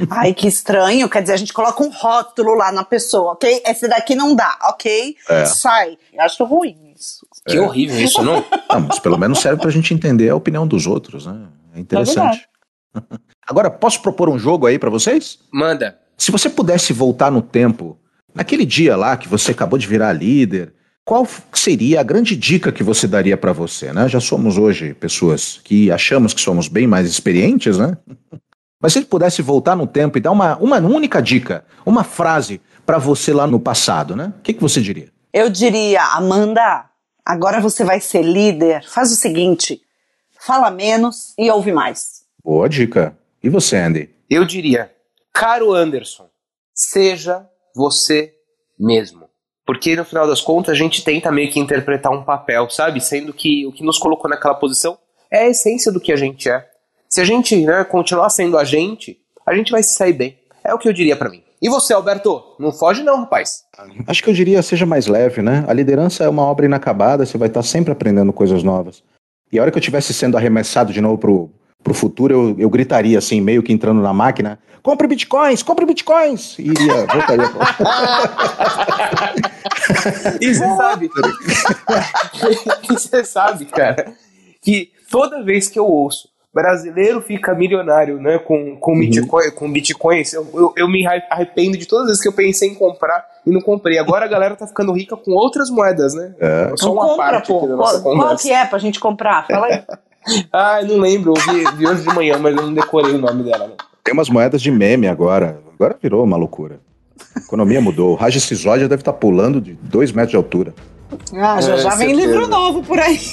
Ai, 0.09 0.33
que 0.33 0.47
estranho. 0.47 1.09
Quer 1.09 1.21
dizer, 1.21 1.33
a 1.33 1.37
gente 1.37 1.53
coloca 1.53 1.83
um 1.83 1.89
rótulo 1.89 2.53
lá 2.55 2.71
na 2.71 2.83
pessoa, 2.83 3.33
ok? 3.33 3.63
Esse 3.65 3.87
daqui 3.87 4.15
não 4.15 4.35
dá, 4.35 4.57
ok? 4.69 5.15
É. 5.27 5.45
Sai. 5.45 5.97
Acho 6.19 6.43
ruim 6.45 6.93
isso. 6.95 7.25
Que 7.47 7.57
é. 7.57 7.61
horrível 7.61 7.99
isso, 7.99 8.21
não? 8.21 8.45
não? 8.69 8.81
Mas 8.87 8.99
pelo 8.99 9.17
menos 9.17 9.39
serve 9.39 9.59
para 9.59 9.69
a 9.69 9.73
gente 9.73 9.93
entender 9.93 10.29
a 10.29 10.35
opinião 10.35 10.67
dos 10.67 10.85
outros, 10.85 11.25
né? 11.25 11.47
É 11.75 11.79
interessante. 11.79 12.47
É 12.95 13.01
Agora, 13.47 13.71
posso 13.71 14.01
propor 14.01 14.29
um 14.29 14.37
jogo 14.37 14.67
aí 14.67 14.77
para 14.77 14.89
vocês? 14.89 15.39
Manda. 15.51 15.97
Se 16.15 16.31
você 16.31 16.49
pudesse 16.49 16.93
voltar 16.93 17.31
no 17.31 17.41
tempo 17.41 17.97
Naquele 18.33 18.65
dia 18.65 18.95
lá 18.95 19.17
que 19.17 19.27
você 19.27 19.51
acabou 19.51 19.77
de 19.77 19.87
virar 19.87 20.13
líder, 20.13 20.73
qual 21.03 21.27
seria 21.53 21.99
a 21.99 22.03
grande 22.03 22.35
dica 22.35 22.71
que 22.71 22.83
você 22.83 23.07
daria 23.07 23.35
para 23.35 23.51
você? 23.51 23.91
Né? 23.91 24.07
Já 24.07 24.19
somos 24.19 24.57
hoje 24.57 24.93
pessoas 24.93 25.59
que 25.63 25.91
achamos 25.91 26.33
que 26.33 26.41
somos 26.41 26.67
bem 26.67 26.87
mais 26.87 27.07
experientes, 27.07 27.77
né? 27.77 27.97
Mas 28.81 28.93
se 28.93 28.99
ele 28.99 29.05
pudesse 29.05 29.43
voltar 29.43 29.75
no 29.75 29.85
tempo 29.85 30.17
e 30.17 30.21
dar 30.21 30.31
uma, 30.31 30.57
uma 30.57 30.77
única 30.77 31.21
dica, 31.21 31.63
uma 31.85 32.03
frase 32.03 32.59
para 32.83 32.97
você 32.97 33.31
lá 33.31 33.45
no 33.45 33.59
passado, 33.59 34.15
né? 34.15 34.33
O 34.39 34.41
que, 34.41 34.53
que 34.53 34.61
você 34.61 34.81
diria? 34.81 35.09
Eu 35.31 35.49
diria, 35.49 36.01
Amanda, 36.03 36.85
agora 37.23 37.61
você 37.61 37.83
vai 37.83 37.99
ser 37.99 38.23
líder. 38.23 38.83
Faz 38.87 39.11
o 39.11 39.15
seguinte: 39.15 39.81
fala 40.39 40.71
menos 40.71 41.35
e 41.37 41.51
ouve 41.51 41.71
mais. 41.71 42.23
Boa 42.43 42.67
dica. 42.67 43.15
E 43.43 43.49
você, 43.49 43.77
Andy? 43.77 44.09
Eu 44.27 44.45
diria, 44.45 44.91
caro 45.31 45.73
Anderson, 45.73 46.27
seja 46.73 47.45
você 47.75 48.33
mesmo. 48.79 49.29
Porque 49.65 49.95
no 49.95 50.03
final 50.03 50.27
das 50.27 50.41
contas 50.41 50.73
a 50.73 50.77
gente 50.77 51.03
tenta 51.03 51.31
meio 51.31 51.51
que 51.51 51.59
interpretar 51.59 52.11
um 52.11 52.23
papel, 52.23 52.69
sabe? 52.69 52.99
Sendo 52.99 53.33
que 53.33 53.65
o 53.65 53.71
que 53.71 53.83
nos 53.83 53.97
colocou 53.97 54.29
naquela 54.29 54.55
posição 54.55 54.97
é 55.29 55.43
a 55.43 55.49
essência 55.49 55.91
do 55.91 55.99
que 55.99 56.11
a 56.11 56.15
gente 56.15 56.49
é. 56.49 56.67
Se 57.07 57.21
a 57.21 57.23
gente 57.23 57.55
né, 57.65 57.83
continuar 57.83 58.29
sendo 58.29 58.57
a 58.57 58.63
gente, 58.63 59.17
a 59.45 59.53
gente 59.55 59.71
vai 59.71 59.83
se 59.83 59.95
sair 59.95 60.13
bem. 60.13 60.37
É 60.63 60.73
o 60.73 60.77
que 60.77 60.87
eu 60.87 60.93
diria 60.93 61.15
para 61.15 61.29
mim. 61.29 61.43
E 61.61 61.69
você, 61.69 61.93
Alberto? 61.93 62.41
Não 62.59 62.71
foge 62.71 63.03
não, 63.03 63.19
rapaz. 63.19 63.63
Acho 64.07 64.23
que 64.23 64.29
eu 64.29 64.33
diria 64.33 64.61
seja 64.63 64.85
mais 64.85 65.07
leve, 65.07 65.41
né? 65.41 65.63
A 65.67 65.73
liderança 65.73 66.23
é 66.23 66.29
uma 66.29 66.43
obra 66.43 66.65
inacabada, 66.65 67.25
você 67.25 67.37
vai 67.37 67.47
estar 67.47 67.61
sempre 67.61 67.91
aprendendo 67.91 68.33
coisas 68.33 68.63
novas. 68.63 69.03
E 69.51 69.59
a 69.59 69.61
hora 69.61 69.69
que 69.69 69.77
eu 69.77 69.81
estivesse 69.81 70.13
sendo 70.13 70.37
arremessado 70.37 70.91
de 70.91 71.01
novo 71.01 71.17
pro, 71.17 71.51
pro 71.83 71.93
futuro, 71.93 72.33
eu, 72.33 72.55
eu 72.59 72.69
gritaria 72.69 73.17
assim, 73.17 73.41
meio 73.41 73.63
que 73.63 73.73
entrando 73.73 74.01
na 74.01 74.13
máquina, 74.13 74.59
compre 74.81 75.07
bitcoins, 75.07 75.63
compre 75.63 75.85
bitcoins! 75.85 76.57
E 76.59 76.69
iria, 76.69 77.05
voltaria. 77.05 77.49
e 80.41 80.53
você 80.53 80.75
sabe, 80.75 81.09
você 82.89 83.23
sabe, 83.23 83.65
cara, 83.65 84.13
que 84.61 84.91
toda 85.09 85.43
vez 85.43 85.67
que 85.67 85.79
eu 85.79 85.85
ouço 85.85 86.31
brasileiro 86.53 87.21
fica 87.21 87.55
milionário, 87.55 88.19
né, 88.19 88.37
com, 88.37 88.75
com, 88.75 88.91
uhum. 88.91 88.99
Bitcoin, 88.99 89.51
com 89.51 89.71
bitcoins, 89.71 90.33
eu, 90.33 90.45
eu, 90.53 90.73
eu, 90.75 90.87
me 90.87 91.05
arrependo 91.29 91.77
de 91.77 91.85
todas 91.85 92.03
as 92.03 92.09
vezes 92.09 92.21
que 92.21 92.27
eu 92.27 92.33
pensei 92.33 92.69
em 92.69 92.75
comprar 92.75 93.25
e 93.45 93.51
não 93.51 93.61
comprei. 93.61 93.97
Agora 93.97 94.25
a 94.25 94.27
galera 94.27 94.55
tá 94.55 94.67
ficando 94.67 94.91
rica 94.91 95.15
com 95.15 95.31
outras 95.31 95.69
moedas, 95.69 96.13
né? 96.13 96.35
É. 96.39 96.73
Só 96.75 96.91
uma 96.91 97.07
compra, 97.07 97.31
parte 97.31 97.47
pô. 97.47 97.67
Qual, 97.67 98.01
qual, 98.01 98.37
que 98.37 98.51
é 98.51 98.65
pra 98.65 98.79
gente 98.79 98.99
comprar? 98.99 99.47
Fala 99.47 99.67
aí. 99.67 99.83
ah, 100.51 100.81
não 100.83 100.97
lembro, 100.97 101.33
eu 101.35 101.53
vi, 101.53 101.63
vi, 101.77 101.87
hoje 101.87 102.03
de 102.03 102.13
manhã, 102.13 102.37
mas 102.39 102.55
eu 102.55 102.63
não 102.63 102.73
decorei 102.73 103.13
o 103.13 103.17
nome 103.17 103.43
dela. 103.43 103.67
Né? 103.67 103.73
Tem 104.03 104.13
umas 104.13 104.29
moedas 104.29 104.61
de 104.61 104.71
meme 104.71 105.07
agora. 105.07 105.59
Agora 105.73 105.97
virou 106.01 106.23
uma 106.23 106.37
loucura. 106.37 106.79
A 107.35 107.39
economia 107.39 107.81
mudou. 107.81 108.11
O 108.11 108.15
Raja 108.15 108.39
Cisódia 108.39 108.87
deve 108.87 109.01
estar 109.01 109.13
tá 109.13 109.17
pulando 109.17 109.59
de 109.59 109.73
dois 109.73 110.11
metros 110.11 110.31
de 110.31 110.37
altura. 110.37 110.75
Ah, 111.35 111.59
já, 111.59 111.73
é, 111.73 111.77
já 111.77 111.95
vem 111.95 112.15
livro 112.15 112.47
novo 112.47 112.83
por 112.83 112.99
aí. 112.99 113.19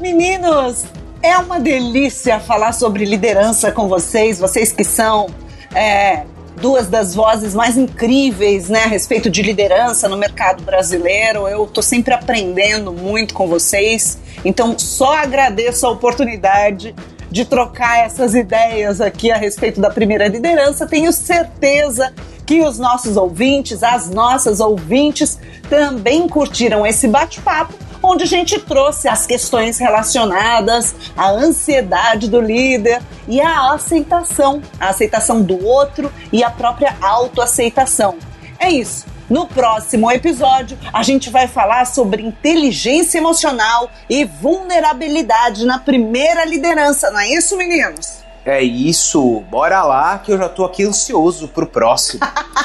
Meninos, 0.00 0.84
é 1.22 1.36
uma 1.38 1.60
delícia 1.60 2.40
falar 2.40 2.72
sobre 2.72 3.04
liderança 3.04 3.70
com 3.70 3.88
vocês, 3.88 4.38
vocês 4.38 4.72
que 4.72 4.82
são 4.82 5.28
é, 5.72 6.24
duas 6.56 6.88
das 6.88 7.14
vozes 7.14 7.54
mais 7.54 7.76
incríveis 7.76 8.68
né, 8.68 8.84
a 8.84 8.88
respeito 8.88 9.30
de 9.30 9.42
liderança 9.42 10.08
no 10.08 10.16
mercado 10.16 10.62
brasileiro. 10.62 11.48
Eu 11.48 11.64
estou 11.64 11.82
sempre 11.82 12.14
aprendendo 12.14 12.92
muito 12.92 13.34
com 13.34 13.46
vocês, 13.46 14.18
então 14.44 14.78
só 14.78 15.14
agradeço 15.14 15.86
a 15.86 15.90
oportunidade 15.90 16.94
de 17.30 17.44
trocar 17.44 18.04
essas 18.04 18.34
ideias 18.34 19.00
aqui 19.00 19.30
a 19.30 19.36
respeito 19.36 19.80
da 19.80 19.90
primeira 19.90 20.28
liderança. 20.28 20.86
Tenho 20.86 21.12
certeza 21.12 22.12
que 22.44 22.60
os 22.60 22.78
nossos 22.78 23.16
ouvintes, 23.16 23.82
as 23.82 24.10
nossas 24.10 24.60
ouvintes, 24.60 25.38
também 25.70 26.28
curtiram 26.28 26.86
esse 26.86 27.08
bate-papo 27.08 27.74
onde 28.12 28.24
a 28.24 28.26
gente 28.26 28.58
trouxe 28.60 29.08
as 29.08 29.26
questões 29.26 29.78
relacionadas 29.78 30.94
à 31.16 31.30
ansiedade 31.30 32.28
do 32.28 32.40
líder 32.40 33.02
e 33.26 33.40
à 33.40 33.72
aceitação, 33.72 34.62
a 34.78 34.90
aceitação 34.90 35.40
do 35.40 35.64
outro 35.64 36.12
e 36.30 36.44
a 36.44 36.50
própria 36.50 36.94
autoaceitação. 37.00 38.18
É 38.58 38.70
isso. 38.70 39.06
No 39.30 39.46
próximo 39.46 40.10
episódio, 40.10 40.78
a 40.92 41.02
gente 41.02 41.30
vai 41.30 41.48
falar 41.48 41.86
sobre 41.86 42.22
inteligência 42.22 43.16
emocional 43.16 43.90
e 44.10 44.26
vulnerabilidade 44.26 45.64
na 45.64 45.78
primeira 45.78 46.44
liderança, 46.44 47.10
não 47.10 47.18
é 47.18 47.30
isso, 47.30 47.56
meninos? 47.56 48.21
É 48.44 48.62
isso, 48.62 49.42
bora 49.50 49.82
lá 49.84 50.18
que 50.18 50.32
eu 50.32 50.38
já 50.38 50.48
tô 50.48 50.64
aqui 50.64 50.84
ansioso 50.84 51.48
pro 51.48 51.66
próximo. 51.66 52.20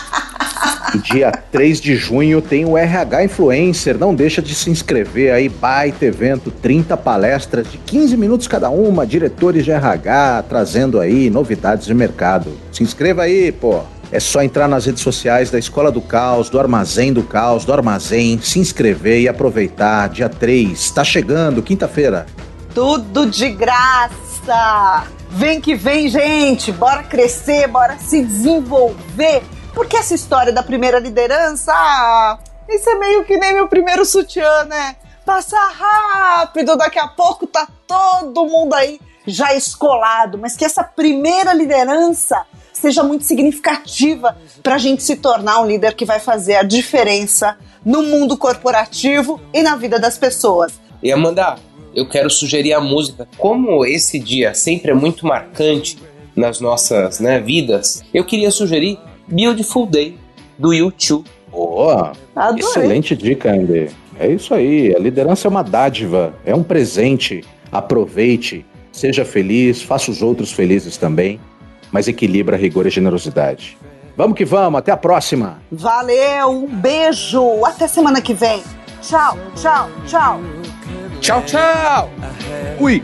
dia 1.03 1.31
3 1.31 1.79
de 1.79 1.95
junho 1.95 2.41
tem 2.41 2.65
o 2.65 2.77
RH 2.77 3.25
Influencer, 3.25 3.97
não 3.97 4.15
deixa 4.15 4.41
de 4.41 4.55
se 4.55 4.69
inscrever 4.69 5.31
aí, 5.31 5.49
baita 5.49 6.05
evento, 6.05 6.49
30 6.49 6.97
palestras 6.97 7.69
de 7.69 7.77
15 7.77 8.17
minutos 8.17 8.47
cada 8.47 8.69
uma, 8.69 9.05
diretores 9.05 9.63
de 9.63 9.71
RH 9.71 10.45
trazendo 10.49 10.99
aí 10.99 11.29
novidades 11.29 11.85
de 11.85 11.93
mercado. 11.93 12.57
Se 12.71 12.83
inscreva 12.83 13.23
aí, 13.23 13.51
pô. 13.51 13.81
É 14.09 14.21
só 14.21 14.41
entrar 14.41 14.69
nas 14.69 14.85
redes 14.85 15.01
sociais 15.01 15.51
da 15.51 15.59
Escola 15.59 15.91
do 15.91 15.99
Caos, 15.99 16.49
do 16.49 16.57
Armazém 16.57 17.11
do 17.11 17.23
Caos, 17.23 17.65
do 17.65 17.73
Armazém, 17.73 18.39
se 18.41 18.57
inscrever 18.57 19.19
e 19.19 19.27
aproveitar. 19.27 20.07
Dia 20.07 20.29
3, 20.29 20.91
tá 20.91 21.03
chegando, 21.03 21.61
quinta-feira. 21.61 22.25
Tudo 22.73 23.25
de 23.25 23.49
graça! 23.49 25.16
Vem 25.29 25.61
que 25.61 25.75
vem, 25.75 26.07
gente! 26.07 26.71
Bora 26.71 27.03
crescer, 27.03 27.67
bora 27.67 27.97
se 27.97 28.23
desenvolver! 28.23 29.43
Porque 29.73 29.97
essa 29.97 30.15
história 30.15 30.51
da 30.51 30.63
primeira 30.63 30.99
liderança, 30.99 31.71
ah, 31.73 32.39
isso 32.67 32.89
é 32.89 32.95
meio 32.95 33.25
que 33.25 33.37
nem 33.37 33.53
meu 33.53 33.67
primeiro 33.67 34.03
sutiã, 34.05 34.63
né? 34.63 34.95
Passa 35.25 35.57
rápido, 35.57 36.75
daqui 36.75 36.97
a 36.97 37.07
pouco 37.07 37.45
tá 37.45 37.67
todo 37.85 38.45
mundo 38.45 38.73
aí 38.73 38.99
já 39.25 39.53
escolado, 39.53 40.37
mas 40.37 40.55
que 40.55 40.65
essa 40.65 40.83
primeira 40.83 41.53
liderança 41.53 42.45
seja 42.73 43.03
muito 43.03 43.25
significativa 43.25 44.37
para 44.63 44.75
a 44.75 44.77
gente 44.77 45.03
se 45.03 45.17
tornar 45.17 45.59
um 45.59 45.67
líder 45.67 45.95
que 45.95 46.05
vai 46.05 46.19
fazer 46.19 46.55
a 46.55 46.63
diferença 46.63 47.57
no 47.85 48.03
mundo 48.03 48.37
corporativo 48.37 49.41
e 49.53 49.61
na 49.61 49.75
vida 49.75 49.99
das 49.99 50.17
pessoas. 50.17 50.79
E 51.03 51.11
Amanda, 51.11 51.57
eu 51.97 52.05
quero 52.05 52.29
sugerir 52.29 52.73
a 52.73 52.79
música. 52.79 53.27
Como 53.39 53.83
esse 53.83 54.19
dia 54.19 54.53
sempre 54.53 54.91
é 54.91 54.93
muito 54.93 55.25
marcante 55.25 55.97
nas 56.35 56.61
nossas 56.61 57.19
né, 57.19 57.39
vidas, 57.39 58.03
eu 58.13 58.23
queria 58.23 58.51
sugerir 58.51 58.99
Beautiful 59.27 59.87
Day, 59.87 60.15
do 60.59 60.71
YouTube. 60.71 61.27
Boa! 61.49 62.11
Adorei. 62.35 62.63
Excelente 62.63 63.15
dica, 63.15 63.51
Andy. 63.51 63.89
É 64.19 64.27
isso 64.31 64.53
aí. 64.53 64.95
A 64.95 64.99
liderança 64.99 65.47
é 65.47 65.49
uma 65.49 65.63
dádiva, 65.63 66.35
é 66.45 66.53
um 66.53 66.61
presente. 66.61 67.43
Aproveite, 67.71 68.63
seja 68.91 69.25
feliz, 69.25 69.81
faça 69.81 70.11
os 70.11 70.21
outros 70.21 70.51
felizes 70.51 70.97
também, 70.97 71.39
mas 71.91 72.07
equilibra 72.07 72.55
rigor 72.55 72.85
e 72.85 72.91
generosidade. 72.91 73.75
Vamos 74.15 74.37
que 74.37 74.45
vamos, 74.45 74.77
até 74.77 74.91
a 74.91 74.97
próxima. 74.97 75.59
Valeu, 75.71 76.49
um 76.49 76.67
beijo, 76.67 77.65
até 77.65 77.87
semana 77.87 78.21
que 78.21 78.35
vem. 78.35 78.61
Tchau, 79.01 79.37
tchau, 79.55 79.89
tchau. 80.05 80.39
Tchau, 81.21 81.41
tchau. 81.45 82.09
Fui. 82.77 83.01